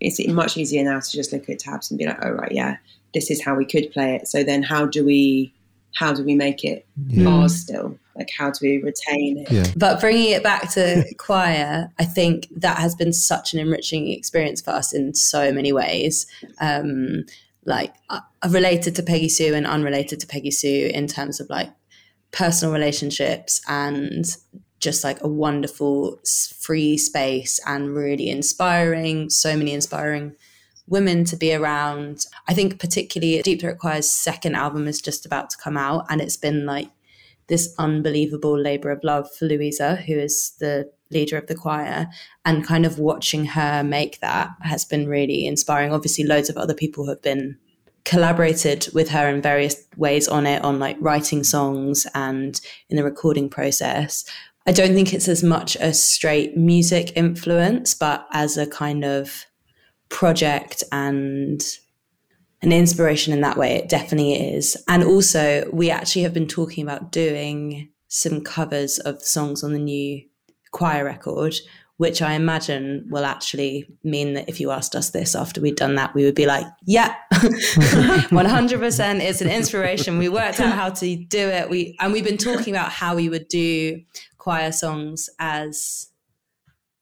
It's 0.00 0.26
much 0.28 0.56
easier 0.56 0.84
now 0.84 1.00
to 1.00 1.10
just 1.10 1.32
look 1.32 1.48
at 1.48 1.60
tabs 1.60 1.90
and 1.90 1.98
be 1.98 2.06
like, 2.06 2.18
"Oh 2.22 2.30
right, 2.30 2.52
yeah, 2.52 2.76
this 3.14 3.30
is 3.30 3.42
how 3.42 3.54
we 3.54 3.64
could 3.64 3.92
play 3.92 4.16
it." 4.16 4.28
So 4.28 4.42
then, 4.42 4.62
how 4.62 4.86
do 4.86 5.04
we 5.04 5.52
how 5.94 6.12
do 6.12 6.24
we 6.24 6.34
make 6.34 6.64
it 6.64 6.86
ours 7.26 7.56
still? 7.56 7.98
Like, 8.16 8.30
how 8.36 8.50
do 8.50 8.58
we 8.62 8.82
retain 8.82 9.38
it? 9.38 9.50
Yeah. 9.50 9.66
But 9.76 10.00
bringing 10.00 10.30
it 10.30 10.42
back 10.42 10.70
to 10.72 11.04
choir, 11.18 11.90
I 11.98 12.04
think 12.04 12.48
that 12.56 12.78
has 12.78 12.94
been 12.94 13.12
such 13.12 13.54
an 13.54 13.60
enriching 13.60 14.08
experience 14.12 14.60
for 14.60 14.70
us 14.70 14.92
in 14.92 15.14
so 15.14 15.52
many 15.52 15.72
ways. 15.72 16.26
Um, 16.60 17.24
like 17.64 17.94
uh, 18.08 18.20
related 18.48 18.96
to 18.96 19.02
Peggy 19.02 19.28
Sue 19.28 19.54
and 19.54 19.66
unrelated 19.66 20.20
to 20.20 20.26
Peggy 20.26 20.50
Sue 20.50 20.90
in 20.92 21.06
terms 21.06 21.40
of 21.40 21.50
like 21.50 21.70
personal 22.32 22.72
relationships 22.72 23.60
and 23.68 24.24
just 24.78 25.04
like 25.04 25.22
a 25.22 25.28
wonderful 25.28 26.18
free 26.58 26.96
space 26.96 27.60
and 27.66 27.94
really 27.94 28.30
inspiring. 28.30 29.28
So 29.28 29.56
many 29.56 29.72
inspiring 29.72 30.36
women 30.86 31.24
to 31.24 31.36
be 31.36 31.54
around. 31.54 32.26
I 32.48 32.54
think 32.54 32.80
particularly 32.80 33.40
Deep 33.42 33.60
Throat 33.60 33.78
Choir's 33.78 34.10
second 34.10 34.54
album 34.54 34.88
is 34.88 35.00
just 35.00 35.26
about 35.26 35.50
to 35.50 35.56
come 35.58 35.76
out, 35.76 36.06
and 36.08 36.20
it's 36.20 36.36
been 36.36 36.66
like 36.66 36.88
this 37.50 37.74
unbelievable 37.78 38.58
labor 38.58 38.90
of 38.90 39.04
love 39.04 39.28
for 39.34 39.44
Louisa, 39.44 39.96
who 39.96 40.14
is 40.14 40.52
the 40.60 40.90
leader 41.10 41.36
of 41.36 41.48
the 41.48 41.54
choir, 41.54 42.06
and 42.46 42.64
kind 42.64 42.86
of 42.86 42.98
watching 42.98 43.44
her 43.44 43.82
make 43.84 44.20
that 44.20 44.48
has 44.62 44.86
been 44.86 45.06
really 45.06 45.44
inspiring. 45.44 45.92
Obviously, 45.92 46.24
loads 46.24 46.48
of 46.48 46.56
other 46.56 46.72
people 46.72 47.06
have 47.06 47.20
been 47.20 47.58
collaborated 48.04 48.88
with 48.94 49.10
her 49.10 49.28
in 49.28 49.42
various 49.42 49.76
ways 49.96 50.26
on 50.26 50.46
it, 50.46 50.62
on 50.62 50.78
like 50.78 50.96
writing 51.00 51.44
songs 51.44 52.06
and 52.14 52.60
in 52.88 52.96
the 52.96 53.04
recording 53.04 53.50
process. 53.50 54.24
I 54.66 54.72
don't 54.72 54.94
think 54.94 55.12
it's 55.12 55.28
as 55.28 55.42
much 55.42 55.76
a 55.76 55.92
straight 55.92 56.56
music 56.56 57.12
influence, 57.16 57.94
but 57.94 58.26
as 58.32 58.56
a 58.56 58.66
kind 58.66 59.04
of 59.04 59.44
project 60.08 60.84
and 60.92 61.62
an 62.62 62.72
inspiration 62.72 63.32
in 63.32 63.40
that 63.40 63.56
way. 63.56 63.76
It 63.76 63.88
definitely 63.88 64.34
is. 64.34 64.76
And 64.86 65.02
also, 65.02 65.68
we 65.72 65.90
actually 65.90 66.22
have 66.22 66.34
been 66.34 66.48
talking 66.48 66.84
about 66.84 67.10
doing 67.10 67.90
some 68.08 68.42
covers 68.42 68.98
of 68.98 69.22
songs 69.22 69.64
on 69.64 69.72
the 69.72 69.78
new 69.78 70.22
choir 70.72 71.04
record, 71.04 71.54
which 71.96 72.20
I 72.22 72.34
imagine 72.34 73.06
will 73.10 73.24
actually 73.24 73.86
mean 74.02 74.34
that 74.34 74.48
if 74.48 74.60
you 74.60 74.70
asked 74.70 74.94
us 74.94 75.10
this 75.10 75.34
after 75.34 75.60
we'd 75.60 75.76
done 75.76 75.94
that, 75.94 76.14
we 76.14 76.24
would 76.24 76.34
be 76.34 76.46
like, 76.46 76.66
yeah, 76.84 77.14
100%. 77.32 79.20
It's 79.20 79.40
an 79.40 79.50
inspiration. 79.50 80.18
We 80.18 80.28
worked 80.28 80.60
out 80.60 80.74
how 80.74 80.90
to 80.90 81.16
do 81.16 81.48
it. 81.48 81.70
We 81.70 81.96
And 82.00 82.12
we've 82.12 82.24
been 82.24 82.36
talking 82.36 82.74
about 82.74 82.90
how 82.90 83.16
we 83.16 83.28
would 83.28 83.48
do 83.48 84.00
choir 84.38 84.72
songs 84.72 85.30
as 85.38 86.08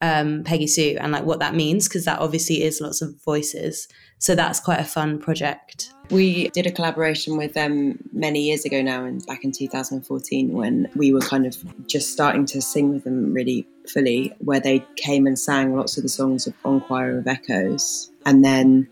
um, 0.00 0.44
Peggy 0.44 0.66
Sue 0.66 0.96
and 1.00 1.12
like 1.12 1.24
what 1.24 1.40
that 1.40 1.54
means, 1.54 1.88
because 1.88 2.04
that 2.04 2.20
obviously 2.20 2.62
is 2.62 2.80
lots 2.80 3.02
of 3.02 3.14
voices. 3.24 3.88
So 4.18 4.34
that's 4.34 4.58
quite 4.60 4.80
a 4.80 4.84
fun 4.84 5.18
project. 5.18 5.92
We 6.10 6.48
did 6.48 6.66
a 6.66 6.72
collaboration 6.72 7.36
with 7.36 7.54
them 7.54 7.98
many 8.12 8.40
years 8.40 8.64
ago 8.64 8.82
now, 8.82 9.04
and 9.04 9.24
back 9.26 9.44
in 9.44 9.52
2014, 9.52 10.52
when 10.52 10.88
we 10.96 11.12
were 11.12 11.20
kind 11.20 11.46
of 11.46 11.56
just 11.86 12.12
starting 12.12 12.46
to 12.46 12.60
sing 12.60 12.92
with 12.92 13.04
them 13.04 13.32
really 13.32 13.66
fully, 13.88 14.34
where 14.38 14.60
they 14.60 14.84
came 14.96 15.26
and 15.26 15.38
sang 15.38 15.76
lots 15.76 15.96
of 15.96 16.02
the 16.02 16.08
songs 16.08 16.46
of 16.46 16.54
Choir 16.62 17.18
of 17.18 17.26
Echoes. 17.26 18.10
And 18.26 18.44
then 18.44 18.88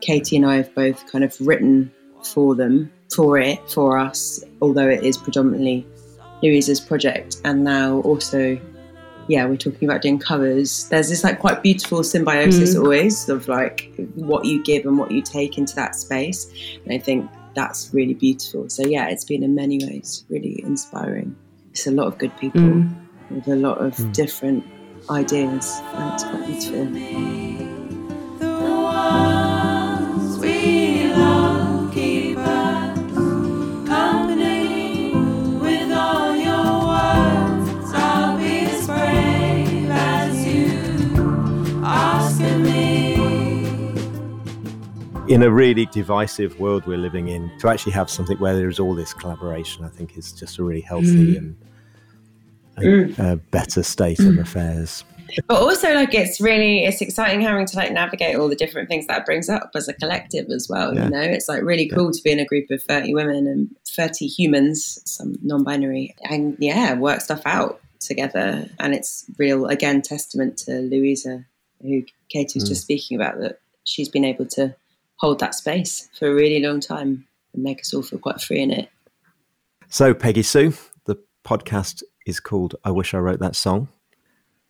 Katie 0.00 0.36
and 0.36 0.46
I 0.46 0.56
have 0.56 0.74
both 0.74 1.10
kind 1.10 1.24
of 1.24 1.36
written 1.40 1.92
for 2.24 2.54
them, 2.54 2.90
for 3.14 3.38
it, 3.38 3.58
for 3.70 3.98
us, 3.98 4.42
although 4.62 4.88
it 4.88 5.04
is 5.04 5.16
predominantly 5.16 5.86
Louisa's 6.42 6.80
project. 6.80 7.36
And 7.44 7.64
now 7.64 8.00
also 8.00 8.58
yeah, 9.28 9.44
we're 9.46 9.56
talking 9.56 9.88
about 9.88 10.02
doing 10.02 10.18
covers. 10.18 10.88
There's 10.88 11.10
this 11.10 11.22
like 11.22 11.38
quite 11.38 11.62
beautiful 11.62 12.02
symbiosis 12.02 12.74
mm. 12.74 12.82
always 12.82 13.28
of 13.28 13.46
like 13.46 13.92
what 14.14 14.46
you 14.46 14.62
give 14.64 14.86
and 14.86 14.98
what 14.98 15.10
you 15.10 15.22
take 15.22 15.58
into 15.58 15.74
that 15.76 15.94
space. 15.94 16.50
And 16.84 16.94
I 16.94 16.98
think 16.98 17.30
that's 17.54 17.92
really 17.92 18.14
beautiful. 18.14 18.68
So 18.70 18.82
yeah, 18.86 19.08
it's 19.08 19.24
been 19.24 19.42
in 19.42 19.54
many 19.54 19.84
ways 19.84 20.24
really 20.28 20.62
inspiring. 20.64 21.36
It's 21.70 21.86
a 21.86 21.90
lot 21.90 22.06
of 22.06 22.18
good 22.18 22.36
people 22.38 22.62
mm. 22.62 22.90
with 23.30 23.46
a 23.48 23.56
lot 23.56 23.78
of 23.78 23.94
mm. 23.96 24.12
different 24.14 24.64
ideas. 25.10 25.80
And 25.94 26.14
it's 26.14 26.24
quite 26.24 26.46
beautiful. 26.46 27.88
In 45.28 45.42
a 45.42 45.50
really 45.50 45.86
divisive 45.86 46.58
world 46.58 46.86
we're 46.86 46.98
living 46.98 47.28
in, 47.28 47.50
to 47.58 47.68
actually 47.68 47.92
have 47.92 48.08
something 48.08 48.38
where 48.38 48.56
there 48.56 48.68
is 48.68 48.78
all 48.78 48.94
this 48.94 49.12
collaboration, 49.12 49.84
I 49.84 49.88
think 49.88 50.16
is 50.16 50.32
just 50.32 50.58
a 50.58 50.64
really 50.64 50.80
healthy 50.80 51.34
mm. 51.34 51.38
and, 51.38 51.56
and 52.76 53.20
uh, 53.20 53.36
better 53.50 53.82
state 53.82 54.20
of 54.20 54.26
mm. 54.26 54.40
affairs. 54.40 55.04
but 55.46 55.60
also 55.60 55.92
like 55.94 56.14
it's 56.14 56.40
really 56.40 56.84
it's 56.84 57.02
exciting 57.02 57.42
having 57.42 57.66
to 57.66 57.76
like 57.76 57.92
navigate 57.92 58.36
all 58.36 58.48
the 58.48 58.56
different 58.56 58.88
things 58.88 59.06
that 59.08 59.26
brings 59.26 59.50
up 59.50 59.70
as 59.74 59.86
a 59.86 59.92
collective 59.92 60.48
as 60.48 60.68
well 60.70 60.94
Yeah. 60.94 61.04
you 61.04 61.10
know? 61.10 61.20
It's 61.20 61.48
like 61.48 61.62
really 61.62 61.86
cool 61.86 62.10
to 62.10 62.22
be 62.22 62.30
in 62.30 62.38
a 62.38 62.46
group 62.46 62.70
of 62.70 62.82
30 62.82 63.12
women 63.12 63.46
and 63.46 63.68
30 63.86 64.26
humans 64.26 64.98
some 65.04 65.36
non-binary 65.42 66.14
and 66.22 66.56
yeah 66.58 66.94
work 66.94 67.20
stuff 67.20 67.42
out 67.44 67.80
together. 68.00 68.70
And 68.78 68.94
it's 68.94 69.26
real 69.36 69.66
again 69.66 70.00
testament 70.00 70.56
to 70.58 70.80
louisa 70.80 71.44
who 71.82 72.04
katie 72.30 72.58
was 72.58 72.68
just 72.68 72.82
speaking 72.82 73.16
about 73.16 73.38
that 73.40 73.60
she's 73.84 74.08
been 74.08 74.24
able 74.24 74.46
to 74.46 74.74
hold 75.18 75.38
that 75.40 75.54
space 75.54 76.08
for 76.18 76.28
a 76.28 76.34
really 76.34 76.60
long 76.64 76.80
time 76.80 77.26
and 77.54 77.62
make 77.62 77.80
us 77.80 77.92
all 77.94 78.02
feel 78.02 78.18
quite 78.18 78.40
free 78.40 78.60
in 78.60 78.70
it 78.70 78.88
So, 79.88 80.14
Peggy 80.14 80.42
Sue, 80.42 80.72
the 81.04 81.16
podcast 81.44 82.02
is 82.26 82.40
called 82.40 82.74
I 82.84 82.90
Wish 82.90 83.14
I 83.14 83.18
Wrote 83.18 83.40
That 83.40 83.56
Song. 83.56 83.88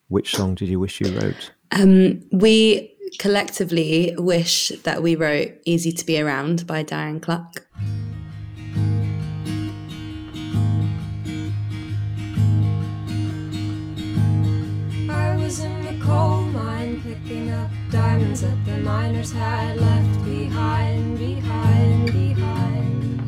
Which 0.09 0.35
song 0.35 0.55
did 0.55 0.69
you 0.69 0.79
wish 0.81 1.01
you 1.01 1.19
wrote? 1.19 1.53
Um, 1.73 2.23
we 2.33 2.95
collectively 3.19 4.15
wish 4.17 4.71
that 4.85 5.03
we 5.03 5.17
wrote 5.17 5.53
Easy 5.65 5.93
to 5.93 6.07
Be 6.07 6.21
Around 6.21 6.67
by 6.67 6.83
Diane 6.83 7.21
Cluck. 7.21 7.67
Diamonds 18.19 18.41
that 18.41 18.65
the 18.65 18.79
miners 18.79 19.33
had 19.33 19.77
left 19.77 20.25
behind, 20.25 21.19
behind, 21.19 22.07
behind. 22.13 23.21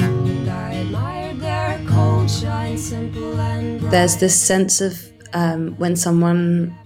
And 0.00 0.50
I 0.50 0.72
admired 0.74 1.38
their 1.40 1.80
cold 1.86 2.30
shine, 2.30 2.76
simple 2.76 3.38
and 3.40 3.80
bright. 3.80 3.90
There's 3.90 4.16
this 4.16 4.40
sense 4.40 4.80
of 4.80 5.00
um, 5.32 5.76
when 5.78 5.94
someone 5.96 6.76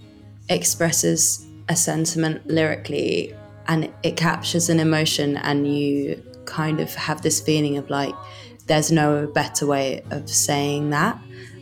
expresses 0.49 1.45
a 1.67 1.75
sentiment 1.75 2.47
lyrically 2.47 3.33
and 3.67 3.91
it 4.03 4.15
captures 4.15 4.69
an 4.69 4.79
emotion, 4.79 5.35
and 5.37 5.67
you 5.67 6.23
kind 6.45 6.79
of 6.79 6.93
have 6.95 7.21
this 7.21 7.41
feeling 7.41 7.77
of 7.77 7.89
like, 7.89 8.15
there's 8.67 8.91
no 8.91 9.27
better 9.27 9.65
way 9.65 10.03
of 10.11 10.29
saying 10.29 10.91
that. 10.91 11.19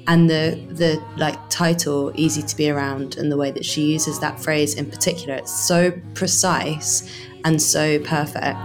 And 0.08 0.30
the 0.30 0.62
the 0.70 1.04
like 1.18 1.38
title, 1.50 2.12
easy 2.16 2.42
to 2.44 2.56
be 2.56 2.70
around, 2.70 3.18
and 3.18 3.32
the 3.32 3.38
way 3.38 3.52
that 3.52 3.66
she 3.66 3.92
uses 3.92 4.20
that 4.20 4.40
phrase 4.40 4.76
in 4.76 4.86
particular, 4.86 5.36
it's 5.36 5.68
so 5.68 5.92
precise 6.14 7.12
and 7.44 7.62
so 7.62 8.00
perfect. 8.00 8.60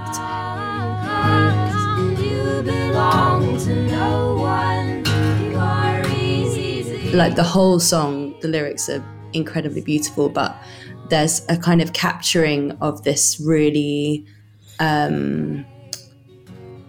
Like 7.14 7.35
the 7.35 7.42
whole 7.42 7.81
song 7.81 8.35
the 8.40 8.48
lyrics 8.48 8.88
are 8.88 9.05
incredibly 9.33 9.81
beautiful 9.81 10.29
but 10.29 10.57
there's 11.11 11.44
a 11.48 11.57
kind 11.57 11.83
of 11.83 11.92
capturing 11.92 12.70
of 12.81 13.03
this 13.05 13.40
really 13.44 14.24
um, 14.79 15.66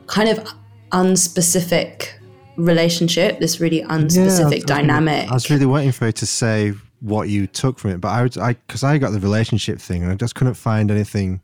kind 0.08 0.30
of 0.30 0.48
unspecific 0.92 2.10
relationship 2.58 3.40
this 3.40 3.60
really 3.60 3.80
Yeah, 3.80 3.88
unspecific 3.88 4.64
I 4.64 4.66
dynamic 4.66 5.30
I 5.30 5.34
was 5.34 5.50
really 5.50 5.66
waiting 5.66 5.92
for 5.92 6.08
you 6.08 6.12
to 6.14 6.26
say 6.26 6.74
what 7.00 7.30
you 7.30 7.48
took 7.48 7.80
from 7.80 7.92
it, 7.92 8.02
but 8.02 8.10
I, 8.10 8.22
would- 8.24 8.38
I, 8.38 8.54
because 8.54 8.84
I 8.84 8.98
got 9.00 9.12
the 9.12 9.20
relationship 9.20 9.80
thing, 9.80 10.04
and 10.04 10.12
I 10.12 10.16
just 10.16 10.36
couldn't 10.36 10.54
find 10.54 10.92
anything 10.92 11.42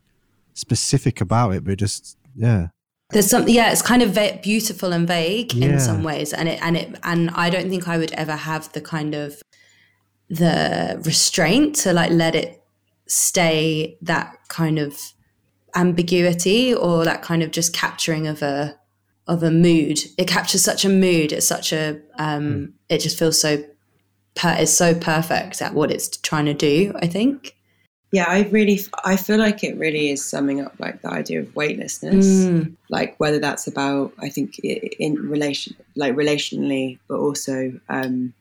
specific 0.53 1.19
about 1.21 1.51
it. 1.55 1.63
But 1.63 1.73
it 1.73 1.75
just, 1.77 2.15
yeah, 2.35 2.67
there's 3.11 3.29
something 3.29 3.53
yeah 3.55 3.71
it's 3.71 3.81
kind 3.81 4.01
of 4.03 4.11
va- 4.11 4.39
beautiful 4.43 4.91
and 4.93 5.07
vague 5.07 5.53
Yeah. 5.53 5.69
in 5.69 5.79
some 5.79 6.03
ways 6.03 6.33
and 6.33 6.49
it 6.49 6.59
and 6.61 6.75
it 6.75 6.93
and 7.03 7.29
i 7.31 7.49
don't 7.49 7.69
think 7.69 7.87
i 7.87 7.97
would 7.97 8.11
ever 8.11 8.35
have 8.35 8.69
the 8.73 8.81
kind 8.81 9.15
of 9.15 9.41
the 10.29 11.01
restraint 11.05 11.73
to 11.77 11.93
like 11.93 12.11
let 12.11 12.35
it 12.35 12.61
stay 13.07 13.97
that 14.01 14.37
kind 14.49 14.77
of 14.77 15.13
ambiguity 15.75 16.73
or 16.73 17.05
that 17.05 17.21
kind 17.21 17.43
of 17.43 17.51
just 17.51 17.73
capturing 17.73 18.27
of 18.27 18.41
a 18.41 18.75
of 19.27 19.43
a 19.43 19.51
mood. 19.51 19.99
It 20.17 20.27
captures 20.27 20.63
such 20.63 20.85
a 20.85 20.89
mood. 20.89 21.31
It's 21.31 21.47
such 21.47 21.73
a 21.73 21.99
um 22.17 22.73
it 22.89 22.99
just 22.99 23.19
feels 23.19 23.39
so 23.39 23.63
per- 24.37 24.55
it's 24.57 24.73
so 24.73 24.93
perfect 24.95 25.61
at 25.61 25.73
what 25.73 25.91
it's 25.91 26.15
trying 26.17 26.45
to 26.45 26.53
do 26.53 26.93
i 27.01 27.07
think. 27.07 27.55
Yeah 28.11 28.25
i 28.27 28.43
really 28.43 28.79
i 29.03 29.17
feel 29.17 29.37
like 29.37 29.63
it 29.63 29.77
really 29.77 30.09
is 30.09 30.25
summing 30.25 30.61
up 30.61 30.73
like 30.79 31.01
the 31.01 31.09
idea 31.09 31.41
of 31.41 31.53
weightlessness. 31.55 32.25
Mm. 32.25 32.75
like 32.89 33.19
whether 33.19 33.39
that's 33.39 33.67
about 33.67 34.13
i 34.19 34.29
think 34.29 34.59
in 34.59 35.15
relation 35.15 35.75
like 35.95 36.15
relationally 36.15 36.99
but 37.09 37.17
also 37.17 37.77
um 37.89 38.33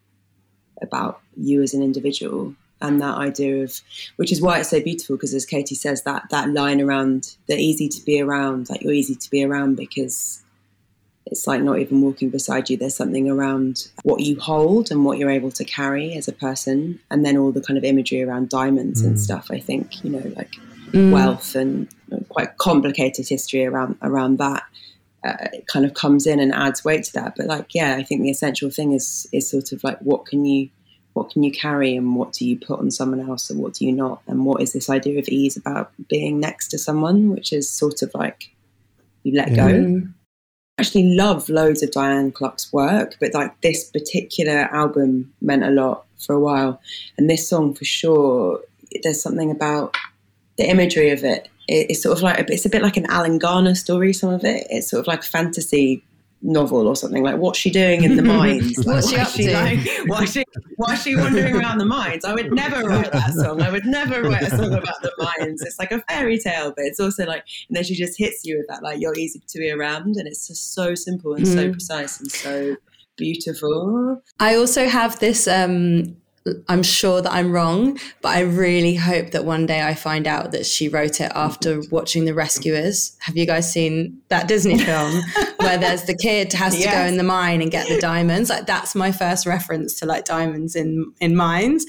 about 0.83 1.21
you 1.37 1.63
as 1.63 1.75
an 1.75 1.83
individual 1.83 2.55
and 2.83 3.01
that 3.01 3.17
idea 3.17 3.65
of 3.65 3.81
which 4.17 4.31
is 4.31 4.41
why 4.43 4.59
it's 4.61 4.69
so 4.69 4.81
beautiful 4.81 5.17
because 5.17 5.35
as 5.35 5.47
katie 5.47 5.75
says 5.75 6.03
that 6.03 6.23
that 6.31 6.51
line 6.51 6.81
around 6.81 7.35
they're 7.49 7.59
easy 7.59 7.89
to 7.89 8.05
be 8.05 8.21
around 8.21 8.69
like 8.69 8.83
you're 8.83 8.93
easy 8.93 9.17
to 9.17 9.31
be 9.31 9.43
around 9.43 9.75
because 9.75 10.45
it's 11.27 11.47
like 11.47 11.61
not 11.61 11.79
even 11.79 12.01
walking 12.03 12.31
beside 12.31 12.71
you 12.71 12.77
there's 12.77 12.95
something 12.97 13.29
around 13.29 13.89
what 14.05 14.21
you 14.21 14.39
hold 14.39 14.91
and 14.91 15.05
what 15.05 15.19
you're 15.19 15.31
able 15.31 15.51
to 15.51 15.65
carry 15.65 16.15
as 16.15 16.29
a 16.29 16.33
person 16.33 17.01
and 17.11 17.25
then 17.27 17.37
all 17.37 17.51
the 17.53 17.61
kind 17.61 17.77
of 17.77 17.85
imagery 17.85 18.23
around 18.23 18.49
diamonds 18.49 19.03
and 19.03 19.19
stuff 19.21 19.49
i 19.51 19.59
think 19.59 20.03
you 20.05 20.11
know 20.11 20.33
like 20.37 20.53
Mm. 20.93 21.11
wealth 21.11 21.57
and 21.57 21.89
quite 22.29 22.57
complicated 22.59 23.27
history 23.29 23.65
around 23.67 23.97
around 24.03 24.39
that 24.39 24.63
uh, 25.27 25.49
it 25.53 25.67
kind 25.67 25.85
of 25.85 25.95
comes 25.95 26.29
in 26.29 26.39
and 26.39 26.55
adds 26.55 26.85
weight 26.85 27.03
to 27.03 27.13
that 27.15 27.35
but 27.37 27.47
like 27.47 27.75
yeah 27.75 27.97
i 27.97 28.05
think 28.05 28.23
the 28.23 28.31
essential 28.31 28.71
thing 28.71 28.93
is 28.93 29.27
is 29.33 29.51
sort 29.51 29.73
of 29.73 29.83
like 29.83 29.99
what 29.99 30.27
can 30.27 30.45
you 30.45 30.69
what 31.15 31.29
can 31.31 31.43
you 31.43 31.51
carry 31.51 31.97
and 31.97 32.15
what 32.15 32.33
do 32.33 32.47
you 32.49 32.57
put 32.57 32.79
on 32.79 32.93
someone 32.93 33.19
else 33.29 33.51
and 33.51 33.59
what 33.61 33.75
do 33.75 33.85
you 33.85 33.91
not 33.91 34.23
and 34.29 34.45
what 34.47 34.63
is 34.63 34.73
this 34.73 34.89
idea 34.89 35.19
of 35.19 35.27
ease 35.29 35.57
about 35.57 35.91
being 36.09 36.39
next 36.39 36.69
to 36.69 36.79
someone 36.79 37.31
which 37.31 37.53
is 37.53 37.69
sort 37.69 38.01
of 38.03 38.11
like 38.15 38.55
you 39.25 39.35
let 39.37 39.49
Yeah. 39.51 39.57
go 39.57 39.75
Mm. 39.75 40.13
Actually 40.79 41.15
love 41.15 41.49
loads 41.49 41.83
of 41.83 41.91
Diane 41.91 42.33
Cluck's 42.33 42.73
work, 42.73 43.17
but 43.19 43.33
like 43.33 43.61
this 43.63 43.91
particular 43.91 44.69
album 44.73 45.33
meant 45.41 45.65
a 45.65 45.71
lot 45.71 46.05
for 46.19 46.35
a 46.35 46.41
while. 46.41 46.81
And 47.17 47.31
this 47.31 47.49
song 47.49 47.75
for 47.75 47.85
sure, 47.85 48.61
there's 49.03 49.23
something 49.23 49.51
about 49.51 49.97
the 50.59 50.69
imagery 50.69 51.11
of 51.11 51.25
it 51.25 51.49
it's 51.69 52.03
sort 52.03 52.17
of 52.17 52.23
like, 52.23 52.49
it's 52.49 52.67
a 52.67 52.71
bit 52.71 52.83
like 52.83 52.97
an 52.97 53.07
Alan 53.07 53.39
Garner 53.39 53.75
story, 53.75 54.13
some 54.13 54.31
of 54.31 54.45
it. 54.45 54.67
It's 54.71 54.91
sort 54.91 55.01
of 55.01 55.07
like 55.07 55.23
fantasy 55.23 56.05
novel 56.47 56.87
or 56.87 56.95
something 56.97 57.23
like 57.23 57.37
what's 57.37 57.59
she 57.59 57.71
doing 57.71 58.05
in 58.05 58.17
the 58.17 58.23
mines 58.35 58.79
like, 58.79 58.87
What's 58.87 59.11
she 59.11 59.17
up 59.17 59.29
she 59.29 59.43
to? 59.47 59.53
like 59.53 59.79
why 60.07 60.23
is 60.23 60.33
she 60.33 60.45
why 60.77 60.93
is 60.95 61.03
she 61.03 61.17
wandering 61.17 61.57
around 61.57 61.79
the 61.79 61.85
mines 61.85 62.25
i 62.25 62.33
would 62.33 62.53
never 62.53 62.87
write 62.89 63.11
that 63.13 63.33
song 63.35 63.61
i 63.63 63.71
would 63.71 63.85
never 63.85 64.23
write 64.23 64.43
a 64.43 64.51
song 64.51 64.73
about 64.73 65.01
the 65.03 65.11
mines 65.19 65.61
it's 65.63 65.79
like 65.79 65.91
a 65.93 66.01
fairy 66.03 66.39
tale 66.39 66.73
but 66.77 66.85
it's 66.85 67.01
also 67.01 67.25
like 67.27 67.45
and 67.69 67.77
then 67.77 67.83
she 67.85 67.95
just 67.95 68.17
hits 68.17 68.45
you 68.45 68.57
with 68.59 68.67
that 68.69 68.83
like 68.83 69.01
you're 69.01 69.17
easy 69.17 69.41
to 69.47 69.59
be 69.59 69.71
around 69.71 70.17
and 70.17 70.29
it's 70.29 70.47
just 70.47 70.73
so 70.75 70.95
simple 70.95 71.35
and 71.35 71.47
so 71.47 71.69
Mm. 71.69 71.73
precise 71.73 72.21
and 72.21 72.31
so 72.31 72.77
beautiful 73.17 74.23
I 74.39 74.55
also 74.57 74.87
have 74.89 75.19
this. 75.19 75.49
Um, 75.49 76.17
I'm 76.69 76.83
sure 76.83 77.21
that 77.23 77.33
I'm 77.33 77.53
wrong, 77.53 77.99
but 78.23 78.31
I 78.31 78.41
really 78.41 78.95
hope 78.95 79.31
that 79.33 79.45
one 79.45 79.67
day 79.67 79.83
I 79.83 79.95
find 79.95 80.27
out 80.27 80.53
that 80.53 80.67
she 80.67 80.89
wrote 80.89 81.21
it 81.21 81.33
after 81.35 81.79
mm-hmm. 81.79 81.95
watching 81.95 82.25
The 82.25 82.35
Rescuers. 82.35 83.17
Have 83.21 83.37
you 83.37 83.47
guys 83.47 83.73
seen 83.73 84.23
that 84.29 84.49
Disney 84.49 84.79
film 84.79 85.23
where 85.59 85.79
there's 85.79 86.05
the 86.05 86.17
kid 86.17 86.53
has 86.53 86.77
to 86.79 86.85
go 86.85 87.01
in 87.03 87.17
the 87.17 87.23
mine 87.23 87.63
and 87.63 87.71
get 87.71 87.89
the 87.89 88.01
diamonds? 88.01 88.51
Like 88.51 88.67
that's 88.67 88.95
my 88.95 89.13
first 89.13 89.47
reference 89.47 89.99
to 90.01 90.07
like 90.07 90.25
diamonds 90.25 90.77
in 90.77 91.13
in 91.21 91.35
mines, 91.37 91.85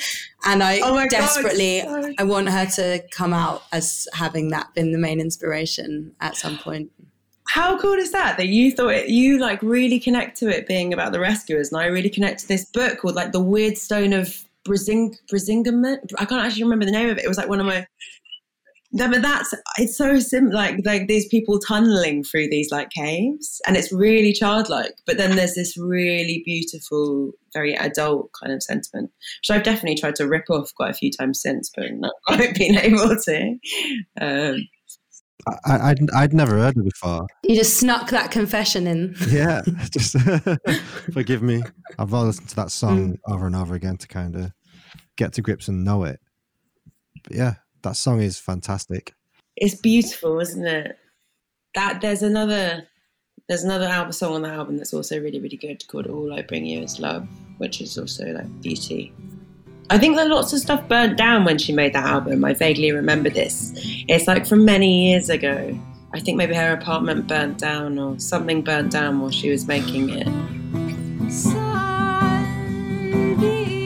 and 0.46 0.64
I 0.64 0.80
Oh 0.82 0.94
my 0.94 1.08
God, 1.08 1.18
desperately 1.18 1.82
I 2.18 2.24
want 2.24 2.50
her 2.50 2.66
to 2.66 3.04
come 3.12 3.34
out 3.34 3.64
as 3.72 4.08
having 4.14 4.50
that 4.50 4.74
been 4.74 4.92
the 4.92 4.98
main 4.98 5.20
inspiration 5.20 6.16
at 6.20 6.36
some 6.36 6.58
point. 6.58 6.92
how 7.50 7.80
cool 7.80 7.94
is 7.94 8.12
that 8.12 8.38
that 8.38 8.48
you 8.48 8.72
thought 8.72 8.94
it 8.94 9.10
you 9.10 9.40
like 9.40 9.62
really 9.62 10.00
connect 10.00 10.38
to 10.38 10.50
it 10.50 10.68
being 10.68 10.92
about 10.94 11.14
the 11.14 11.20
rescuers 11.20 11.72
and 11.72 11.82
i 11.82 11.86
really 11.86 12.10
connect 12.10 12.42
to 12.42 12.48
this 12.48 12.66
book 12.66 13.00
called 13.00 13.16
like 13.16 13.32
the 13.32 13.42
Weirdstone 13.42 14.18
of 14.20 14.44
Brising 14.68 15.16
Brisingamen. 15.32 15.98
I 16.18 16.26
can't 16.26 16.46
actually 16.46 16.64
remember 16.64 16.86
the 16.86 16.92
name 16.92 17.10
of 17.10 17.18
it. 17.18 17.24
It 17.24 17.28
was 17.28 17.38
like 17.38 17.50
one 17.50 17.60
of 17.60 17.66
my 17.66 17.88
no, 18.94 19.10
but 19.10 19.22
that's 19.22 19.54
it's 19.78 19.98
so 19.98 20.20
simple. 20.20 20.56
Like 20.56 20.80
like 20.86 21.08
these 21.08 21.28
people 21.28 21.60
tunneling 21.60 22.24
through 22.24 22.50
these 22.50 22.72
like 22.72 22.90
caves, 22.90 23.62
and 23.68 23.76
it's 23.76 23.92
really 23.92 24.32
childlike. 24.32 24.94
But 25.06 25.18
then 25.18 25.36
there's 25.36 25.56
this 25.56 25.78
really 25.78 26.42
beautiful, 26.46 27.34
very 27.54 27.76
adult 27.76 28.32
kind 28.40 28.54
of 28.54 28.64
sentiment, 28.64 29.12
which 29.42 29.56
I've 29.56 29.64
definitely 29.64 29.98
tried 29.98 30.16
to 30.16 30.28
rip 30.28 30.50
off 30.50 30.74
quite 30.74 30.92
a 30.92 30.94
few 30.94 31.12
times 31.12 31.42
since, 31.42 31.70
but 31.76 31.92
not 31.92 32.14
quite 32.28 32.56
been 32.56 32.78
able 32.78 33.16
to. 33.26 33.58
Um, 34.22 34.68
I, 35.66 35.92
I'd, 35.92 36.12
I'd 36.12 36.34
never 36.34 36.58
heard 36.58 36.78
it 36.78 36.84
before. 36.84 37.28
You 37.44 37.56
just 37.56 37.80
snuck 37.80 38.10
that 38.10 38.32
confession 38.32 38.88
in. 38.88 39.16
Yeah, 39.28 39.62
just 39.92 40.18
forgive 41.14 41.42
me. 41.42 41.62
I've 42.00 42.12
listened 42.12 42.50
to 42.50 42.56
that 42.56 42.72
song 42.72 43.14
mm. 43.14 43.34
over 43.34 43.46
and 43.46 43.56
over 43.56 43.76
again 43.76 43.98
to 43.98 44.08
kind 44.08 44.36
of 44.36 44.52
get 45.16 45.34
to 45.34 45.42
grips 45.42 45.68
and 45.68 45.84
know 45.84 46.04
it. 46.04 46.20
But 47.24 47.36
yeah, 47.36 47.54
that 47.84 47.98
song 47.98 48.22
is 48.22 48.40
fantastic. 48.40 49.14
It's 49.56 49.76
beautiful, 49.76 50.40
isn't 50.40 50.66
it? 50.66 50.98
That 51.76 52.02
there's 52.02 52.24
another 52.24 52.88
there's 53.48 53.64
another 53.64 53.86
album 53.86 54.12
song 54.12 54.36
on 54.36 54.42
the 54.42 54.50
album 54.50 54.78
that's 54.78 54.94
also 54.94 55.20
really 55.20 55.40
really 55.40 55.58
good 55.58 55.86
called 55.88 56.08
"All 56.08 56.34
I 56.34 56.42
Bring 56.42 56.66
You 56.66 56.82
Is 56.82 57.00
Love," 57.00 57.28
which 57.58 57.82
is 57.82 57.98
also 57.98 58.26
like 58.26 58.62
beauty. 58.62 59.14
I 59.90 59.98
think 59.98 60.18
that 60.18 60.28
lots 60.28 60.52
of 60.52 60.60
stuff 60.60 60.86
burnt 60.90 61.18
down 61.18 61.46
when 61.46 61.58
she 61.58 61.72
made 61.72 61.94
that 61.94 62.04
album. 62.06 62.44
I 62.44 62.54
vaguely 62.54 62.92
remember 62.92 63.30
this. 63.30 63.72
It's 64.10 64.28
like 64.28 64.46
from 64.46 64.66
many 64.66 65.10
years 65.12 65.30
ago. 65.30 65.80
I 66.14 66.20
think 66.20 66.38
maybe 66.38 66.54
her 66.56 66.74
apartment 66.74 67.28
burnt 67.28 67.58
down 67.58 67.98
or 67.98 68.20
something 68.20 68.62
burnt 68.64 68.92
down 68.92 69.22
while 69.22 69.30
she 69.32 69.50
was 69.50 69.66
making 69.68 70.10
it. 70.10 70.28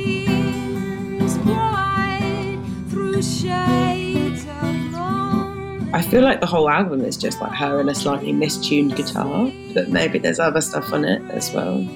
Sunbeams 0.02 1.38
bright 1.40 2.60
through 2.90 3.22
shades 3.22 4.44
of 4.46 4.94
lonely- 4.94 5.94
I 5.94 6.02
feel 6.02 6.24
like 6.24 6.40
the 6.42 6.48
whole 6.48 6.68
album 6.70 7.02
is 7.02 7.16
just 7.18 7.40
like 7.42 7.54
her 7.54 7.80
and 7.80 7.90
a 7.90 7.96
slightly 7.96 8.34
mistuned 8.34 8.96
guitar, 8.96 9.52
but 9.76 9.90
maybe 9.90 10.18
there's 10.18 10.40
other 10.40 10.62
stuff 10.62 10.92
on 10.94 11.06
it 11.06 11.22
as 11.30 11.54
well. 11.54 11.88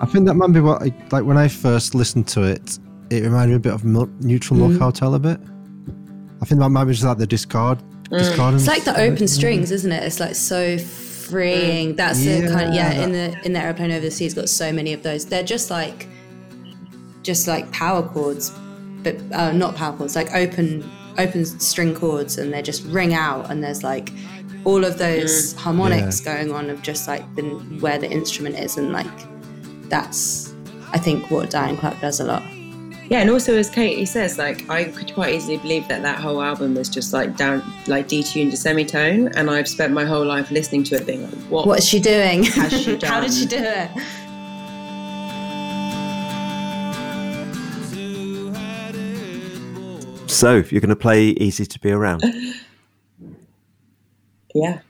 I 0.00 0.06
think 0.06 0.26
that 0.26 0.34
might 0.34 0.52
be 0.52 0.60
what 0.60 0.82
I, 0.82 0.92
like 1.12 1.24
when 1.24 1.36
I 1.38 1.46
first 1.46 1.94
listened 1.94 2.26
to 2.28 2.42
it. 2.42 2.78
It 3.12 3.24
reminded 3.24 3.50
me 3.50 3.56
a 3.56 3.60
bit 3.60 3.74
of 3.74 3.84
Mil- 3.84 4.10
Neutral 4.20 4.58
Milk 4.58 4.72
mm. 4.72 4.78
Hotel 4.78 5.14
a 5.14 5.18
bit. 5.18 5.38
I 6.40 6.44
think 6.46 6.60
that 6.60 6.70
might 6.70 6.84
be 6.84 6.92
just 6.92 7.04
like 7.04 7.18
the 7.18 7.26
discard. 7.26 7.78
Mm. 8.04 8.18
discordance 8.18 8.62
It's 8.62 8.68
like 8.68 8.84
the 8.84 8.98
open 8.98 9.28
strings, 9.28 9.70
isn't 9.70 9.92
it? 9.92 10.02
It's 10.02 10.18
like 10.18 10.34
so 10.34 10.78
freeing. 10.78 11.92
Mm. 11.92 11.96
That's 11.96 12.24
the 12.24 12.48
kind 12.48 12.68
of 12.68 12.74
yeah. 12.74 12.92
In 12.92 13.12
the 13.12 13.38
in 13.44 13.52
the 13.52 13.60
airplane 13.60 13.90
over 13.90 14.00
the 14.00 14.10
sea's 14.10 14.34
got 14.34 14.48
so 14.48 14.72
many 14.72 14.92
of 14.92 15.02
those. 15.02 15.26
They're 15.26 15.42
just 15.42 15.70
like 15.70 16.08
just 17.22 17.46
like 17.46 17.70
power 17.70 18.02
chords, 18.02 18.50
but 19.02 19.16
uh, 19.32 19.52
not 19.52 19.76
power 19.76 19.96
chords. 19.96 20.16
Like 20.16 20.34
open 20.34 20.88
open 21.18 21.44
string 21.44 21.94
chords, 21.94 22.38
and 22.38 22.52
they 22.52 22.62
just 22.62 22.82
ring 22.84 23.12
out. 23.12 23.50
And 23.50 23.62
there's 23.62 23.82
like 23.82 24.10
all 24.64 24.84
of 24.84 24.96
those 24.96 25.52
harmonics 25.54 26.20
going 26.20 26.52
on 26.52 26.70
of 26.70 26.82
just 26.82 27.08
like 27.08 27.22
the, 27.34 27.42
where 27.80 27.98
the 27.98 28.10
instrument 28.10 28.58
is, 28.58 28.78
and 28.78 28.92
like 28.92 29.06
that's 29.90 30.54
I 30.92 30.98
think 30.98 31.30
what 31.30 31.50
Diane 31.50 31.76
Cluck 31.76 32.00
does 32.00 32.20
a 32.20 32.24
lot. 32.24 32.42
Yeah, 33.12 33.20
and 33.20 33.28
also 33.28 33.58
as 33.58 33.68
Katie 33.68 34.06
says, 34.06 34.38
like 34.38 34.70
I 34.70 34.84
could 34.84 35.12
quite 35.12 35.34
easily 35.34 35.58
believe 35.58 35.86
that 35.88 36.00
that 36.00 36.18
whole 36.18 36.40
album 36.40 36.74
was 36.74 36.88
just 36.88 37.12
like 37.12 37.36
down, 37.36 37.62
like 37.86 38.08
detuned 38.08 38.52
to 38.52 38.56
semitone, 38.56 39.28
and 39.36 39.50
I've 39.50 39.68
spent 39.68 39.92
my 39.92 40.06
whole 40.06 40.24
life 40.24 40.50
listening 40.50 40.82
to 40.84 40.94
it, 40.94 41.04
being 41.04 41.24
like, 41.24 41.34
"What? 41.50 41.66
What 41.66 41.80
is 41.80 41.86
she 41.86 42.00
doing? 42.00 42.44
has 42.44 42.72
she 42.72 42.96
How 43.02 43.20
did 43.20 43.34
she 43.34 43.44
do 43.44 43.58
it? 43.58 43.90
So 50.30 50.64
you're 50.70 50.80
going 50.80 50.88
to 50.88 50.96
play 50.96 51.32
"Easy 51.32 51.66
to 51.66 51.78
Be 51.80 51.90
Around." 51.90 52.24
Yeah. 54.54 54.80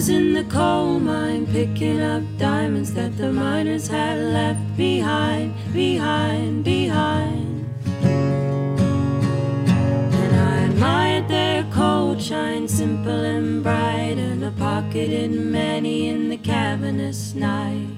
Was 0.00 0.08
in 0.08 0.32
the 0.32 0.44
coal 0.44 0.98
mine 0.98 1.46
picking 1.46 2.00
up 2.00 2.22
diamonds 2.38 2.94
that 2.94 3.14
the 3.18 3.30
miners 3.30 3.86
had 3.86 4.18
left 4.18 4.74
behind, 4.74 5.52
behind, 5.74 6.64
behind. 6.64 7.68
And 10.20 10.32
I 10.34 10.56
admired 10.70 11.28
their 11.28 11.64
cold 11.64 12.18
shine, 12.18 12.66
simple 12.66 13.24
and 13.34 13.62
bright, 13.62 14.16
and 14.16 14.42
a 14.42 14.52
pocket 14.52 15.10
in 15.10 15.52
many 15.52 16.08
in 16.08 16.30
the 16.30 16.38
cavernous 16.38 17.34
night. 17.34 17.90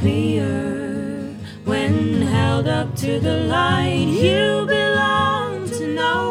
Clear 0.00 1.32
when 1.64 2.20
held 2.20 2.68
up 2.68 2.94
to 2.96 3.18
the 3.18 3.44
light, 3.44 4.08
you 4.08 4.66
belong 4.66 5.70
to 5.70 5.86
no 5.94 6.27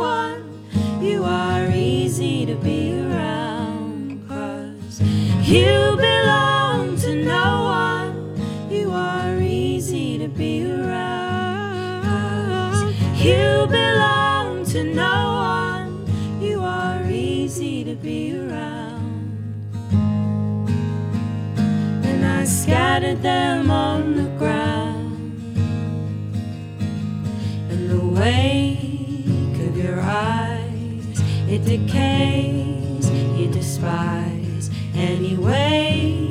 you 5.48 5.96
belong 5.96 6.98
to 6.98 7.16
no 7.24 7.64
one. 7.64 8.70
You 8.70 8.92
are 8.92 9.40
easy 9.40 10.18
to 10.18 10.28
be 10.28 10.70
around. 10.70 11.74
you 13.16 13.66
belong 13.68 14.66
to 14.66 14.84
no 14.84 15.32
one. 15.64 16.06
You 16.42 16.60
are 16.60 17.02
easy 17.10 17.86
to 17.86 17.96
be 17.96 18.38
around. 18.38 19.48
And 22.04 22.26
I 22.26 22.44
scattered 22.44 23.22
them 23.22 23.72
on 23.72 24.18
the 24.18 24.30
ground 24.38 25.56
And 27.72 27.90
the 27.90 28.06
wake 28.06 29.56
of 29.66 29.78
your 29.78 30.02
eyes. 30.02 31.22
It 31.48 31.64
decays, 31.64 33.10
you 33.40 33.48
despise 33.50 34.16
anyway. 35.48 36.28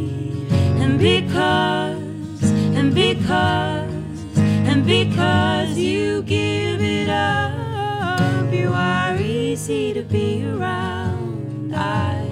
And 0.81 0.99
because, 0.99 2.51
and 2.53 2.95
because, 2.95 3.91
and 4.37 4.85
because 4.85 5.77
you 5.77 6.23
give 6.23 6.81
it 6.81 7.09
up, 7.09 8.53
you 8.53 8.73
are 8.73 9.17
easy 9.17 9.93
to 9.95 10.03
be 10.03 10.47
around. 10.47 11.75
I 11.75 12.29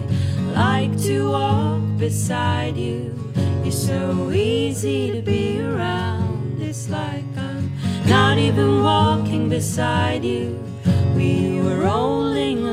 like 0.55 0.99
to 1.03 1.31
walk 1.31 1.83
beside 1.99 2.77
you. 2.77 3.15
You're 3.63 3.73
so 3.73 4.31
easy 4.31 5.13
to 5.13 5.23
be 5.23 5.61
around. 5.61 6.61
It's 6.61 6.89
like 6.89 7.25
I'm 7.37 7.73
not 8.07 8.39
even 8.39 8.83
walking 8.83 9.49
beside 9.49 10.25
you. 10.25 10.63
We 11.17 11.61
were 11.61 11.79
rolling 11.79 12.64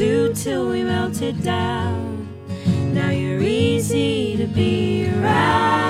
two 0.00 0.32
till 0.32 0.70
we 0.70 0.82
melted 0.82 1.42
down. 1.42 2.26
Now 2.94 3.10
you're 3.10 3.42
easy 3.42 4.34
to 4.38 4.46
be 4.46 5.06
around. 5.10 5.89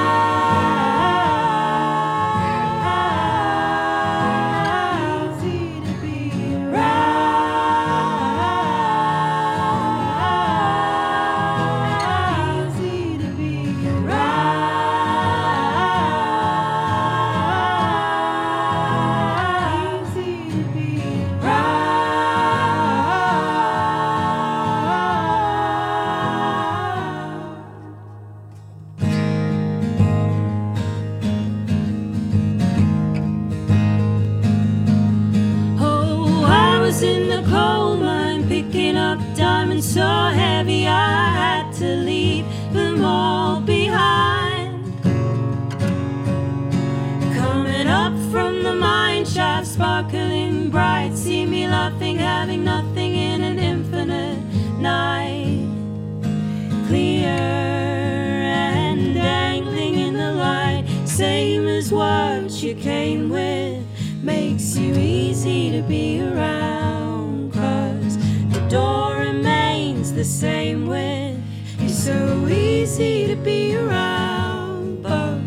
As 61.81 61.91
what 61.91 62.63
you 62.63 62.75
came 62.75 63.31
with, 63.31 63.83
makes 64.23 64.77
you 64.77 64.93
easy 64.97 65.71
to 65.71 65.81
be 65.81 66.21
around. 66.21 67.51
Cause 67.55 68.19
the 68.53 68.61
door 68.69 69.17
remains 69.17 70.13
the 70.13 70.25
same 70.25 70.87
width, 70.87 71.41
you're 71.79 71.89
so 71.89 72.47
easy 72.49 73.27
to 73.29 73.37
be 73.37 73.77
around. 73.77 75.03
But 75.03 75.41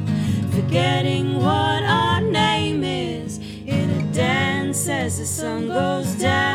forgetting 0.55 1.36
what 1.36 1.84
our 1.84 2.21
name 2.21 2.84
is 2.84 3.38
in 3.67 3.91
a 3.91 4.01
dance 4.11 4.88
as 4.89 5.19
the 5.19 5.27
sun 5.27 5.67
goes 5.67 6.15
down, 6.15 6.53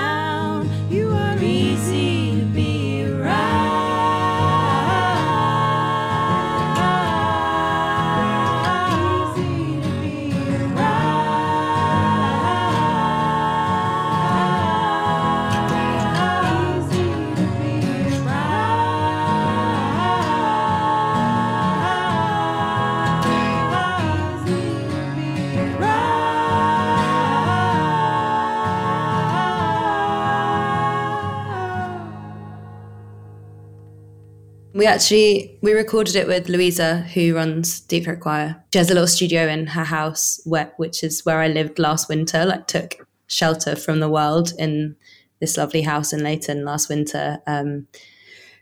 actually 34.88 35.58
we 35.62 35.72
recorded 35.72 36.16
it 36.16 36.26
with 36.26 36.48
Louisa, 36.48 36.98
who 37.14 37.34
runs 37.34 37.80
Deep 37.80 38.04
Throat 38.04 38.20
Choir. 38.20 38.62
She 38.72 38.78
has 38.78 38.90
a 38.90 38.94
little 38.94 39.06
studio 39.06 39.46
in 39.46 39.68
her 39.68 39.84
house, 39.84 40.40
where, 40.44 40.72
which 40.76 41.02
is 41.02 41.24
where 41.24 41.40
I 41.40 41.48
lived 41.48 41.78
last 41.78 42.08
winter. 42.08 42.44
Like 42.44 42.66
took 42.66 43.06
shelter 43.26 43.76
from 43.76 44.00
the 44.00 44.08
world 44.08 44.52
in 44.58 44.96
this 45.40 45.56
lovely 45.56 45.82
house 45.82 46.12
in 46.12 46.22
Leighton 46.22 46.64
last 46.64 46.88
winter. 46.88 47.38
Um, 47.46 47.86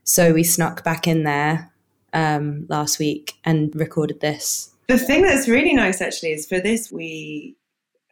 so 0.05 0.33
we 0.33 0.45
snuck 0.45 0.85
back 0.85 1.09
in 1.09 1.25
there 1.25 1.73
um, 2.13 2.67
last 2.69 2.99
week 2.99 3.35
and 3.45 3.75
recorded 3.75 4.21
this. 4.21 4.71
The 4.89 4.99
thing 4.99 5.23
that's 5.23 5.49
really 5.49 5.75
nice 5.75 6.01
actually 6.01 6.33
is 6.33 6.47
for 6.47 6.61
this 6.61 6.93
we 6.93 7.57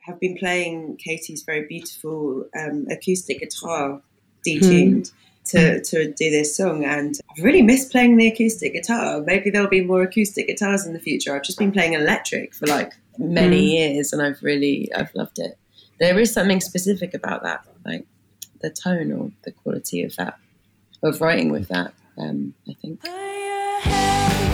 have 0.07 0.19
been 0.21 0.37
playing 0.37 0.97
Katie's 0.97 1.43
very 1.45 1.67
beautiful 1.67 2.45
um, 2.59 2.87
acoustic 2.91 3.41
guitar 3.41 4.03
detuned 4.47 5.11
to, 5.47 5.83
to 5.83 6.13
do 6.13 6.31
this 6.31 6.57
song 6.57 6.85
and 6.85 7.19
I've 7.31 7.45
really 7.45 7.63
missed 7.63 7.93
playing 7.93 8.17
the 8.17 8.29
acoustic 8.29 8.73
guitar. 8.73 9.21
Maybe 9.21 9.51
there'll 9.51 9.69
be 9.69 9.85
more 9.85 10.03
acoustic 10.03 10.47
guitars 10.47 10.87
in 10.87 10.93
the 10.93 10.99
future. 10.99 11.35
I've 11.35 11.43
just 11.43 11.59
been 11.59 11.73
playing 11.73 11.93
electric 11.93 12.55
for 12.55 12.67
like 12.67 12.93
many 13.19 13.77
years 13.77 14.13
and 14.13 14.23
I've 14.23 14.43
really 14.43 14.91
I've 14.95 15.15
loved 15.15 15.39
it. 15.39 15.59
There 16.01 16.19
is 16.19 16.33
something 16.33 16.61
specific 16.61 17.15
about 17.15 17.43
that, 17.43 17.65
like 17.85 18.07
the 18.61 18.71
tone 18.71 19.13
or 19.13 19.31
the 19.45 19.53
quality 19.53 20.03
of 20.03 20.17
that 20.17 20.39
of 21.03 21.21
writing 21.21 21.51
with 21.51 21.69
that, 21.69 21.93
um, 22.19 22.55
I 22.69 22.75
think. 22.81 24.54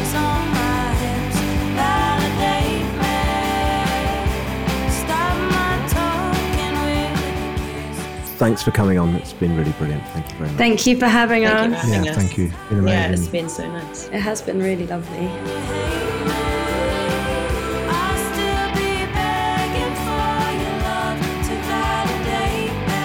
Thanks 8.40 8.62
for 8.62 8.70
coming 8.70 8.98
on. 8.98 9.14
It's 9.16 9.34
been 9.34 9.54
really 9.54 9.72
brilliant. 9.72 10.02
Thank 10.08 10.30
you 10.32 10.38
very 10.38 10.48
much. 10.48 10.56
Thank 10.58 10.86
you 10.86 10.96
for 10.98 11.04
having 11.06 11.44
Thank 11.44 11.70
you 11.70 11.76
us. 11.76 11.82
for 11.82 11.86
having 11.88 12.04
Yeah, 12.06 12.10
us. 12.12 12.16
thank 12.16 12.38
you. 12.38 12.50
Been 12.70 12.86
Yeah, 12.88 13.10
it's 13.10 13.28
been 13.28 13.50
so 13.50 13.70
nice. 13.70 14.06
It 14.08 14.14
has 14.20 14.40
been 14.40 14.58
really 14.60 14.86
lovely. 14.86 15.26
I'll 17.92 18.16
still 18.32 18.68
be 18.80 19.04
begging 19.12 19.94
for 20.06 20.40
your 20.56 20.76
love 20.88 21.20
to 21.20 21.54
validate 21.68 22.76
me. 22.88 23.04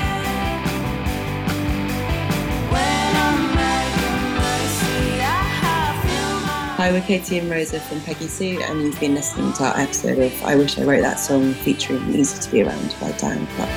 When 2.72 3.12
I'm 3.28 3.42
begging 3.60 4.24
mercy, 4.40 5.20
I 5.20 5.24
have 5.60 5.98
feel 6.06 6.32
my 6.48 6.76
Hi, 6.78 6.92
we're 6.94 7.02
Katie 7.02 7.40
and 7.40 7.52
Rosa 7.52 7.82
from 7.82 8.00
Peggy 8.02 8.28
Sue, 8.30 8.62
and 8.64 8.84
you've 8.84 9.00
been 9.02 9.16
listening 9.16 9.52
to 9.54 9.66
our 9.66 9.78
episode 9.78 10.18
of 10.18 10.32
I 10.46 10.56
Wish 10.56 10.80
I 10.80 10.84
Wrote 10.84 11.02
That 11.02 11.20
Song 11.20 11.54
featuring 11.56 12.16
Easy 12.16 12.40
to 12.42 12.50
Be 12.52 12.62
Around 12.64 12.96
by 13.02 13.12
Diane 13.18 13.46
Cluck. 13.58 13.70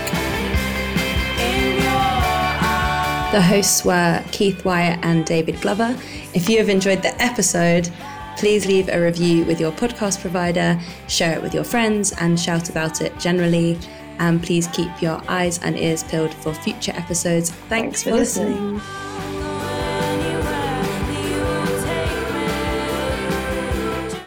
The 3.31 3.43
hosts 3.43 3.85
were 3.85 4.25
Keith 4.33 4.65
Wyatt 4.65 5.01
and 5.03 5.25
David 5.27 5.61
Glover. 5.61 5.95
If 6.33 6.49
you 6.49 6.57
have 6.59 6.71
enjoyed 6.71 7.03
the 7.03 7.15
episode, 7.23 7.91
please 8.39 8.65
leave 8.65 8.89
a 8.89 8.99
review 8.99 9.45
with 9.45 9.61
your 9.61 9.71
podcast 9.71 10.23
provider, 10.23 10.81
share 11.09 11.35
it 11.37 11.43
with 11.43 11.53
your 11.53 11.65
friends, 11.65 12.13
and 12.13 12.41
shout 12.41 12.71
about 12.71 13.03
it 13.03 13.19
generally. 13.19 13.79
And 14.19 14.43
please 14.43 14.67
keep 14.69 15.03
your 15.03 15.21
eyes 15.29 15.59
and 15.63 15.79
ears 15.79 16.05
peeled 16.05 16.33
for 16.35 16.55
future 16.55 16.93
episodes. 16.97 17.51
Thanks, 17.69 18.03
Thanks 18.03 18.03
for 18.03 18.11
for 18.11 18.17
listening. 18.17 18.75
listening. 18.77 19.89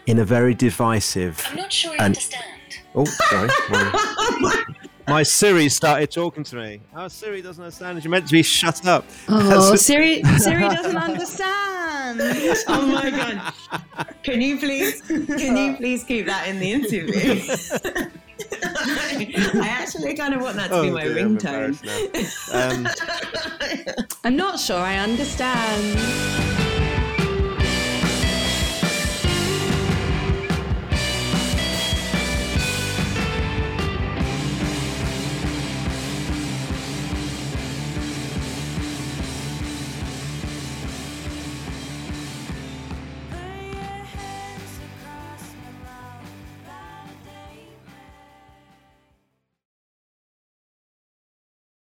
In 0.06 0.18
a 0.18 0.24
very 0.24 0.54
divisive. 0.54 1.44
I'm 1.48 1.56
not 1.56 1.72
sure 1.72 1.92
I 1.92 1.94
And- 1.94 2.02
understand. 2.04 2.44
Oh, 2.94 3.04
sorry. 3.04 3.48
My, 5.06 5.12
my 5.12 5.22
Siri 5.22 5.68
started 5.68 6.10
talking 6.10 6.44
to 6.44 6.56
me. 6.56 6.80
Oh, 6.94 7.08
Siri 7.08 7.42
doesn't 7.42 7.62
understand. 7.62 8.02
You're 8.04 8.10
meant 8.10 8.26
to 8.26 8.32
be 8.32 8.42
shut 8.42 8.86
up. 8.86 9.04
Oh, 9.28 9.74
Siri, 9.76 10.22
Siri 10.38 10.68
doesn't 10.68 10.96
understand. 10.96 11.72
Oh 12.68 12.86
my 12.86 13.10
god! 13.10 13.54
Can 14.22 14.42
you 14.42 14.58
please, 14.58 15.00
can 15.02 15.56
you 15.56 15.76
please 15.76 16.04
keep 16.04 16.26
that 16.26 16.46
in 16.46 16.58
the 16.58 16.70
interview? 16.70 17.10
I 18.64 19.68
actually 19.68 20.14
kind 20.14 20.34
of 20.34 20.42
want 20.42 20.56
that 20.56 20.68
to 20.70 20.82
be 20.82 20.90
Oh, 20.90 20.92
my 20.92 21.04
dear, 21.04 21.18
I'm 21.20 21.36
ringtone. 21.38 22.52
Um, 22.52 24.06
I'm 24.24 24.36
not 24.36 24.60
sure 24.60 24.78
I 24.78 24.96
understand. 24.98 26.71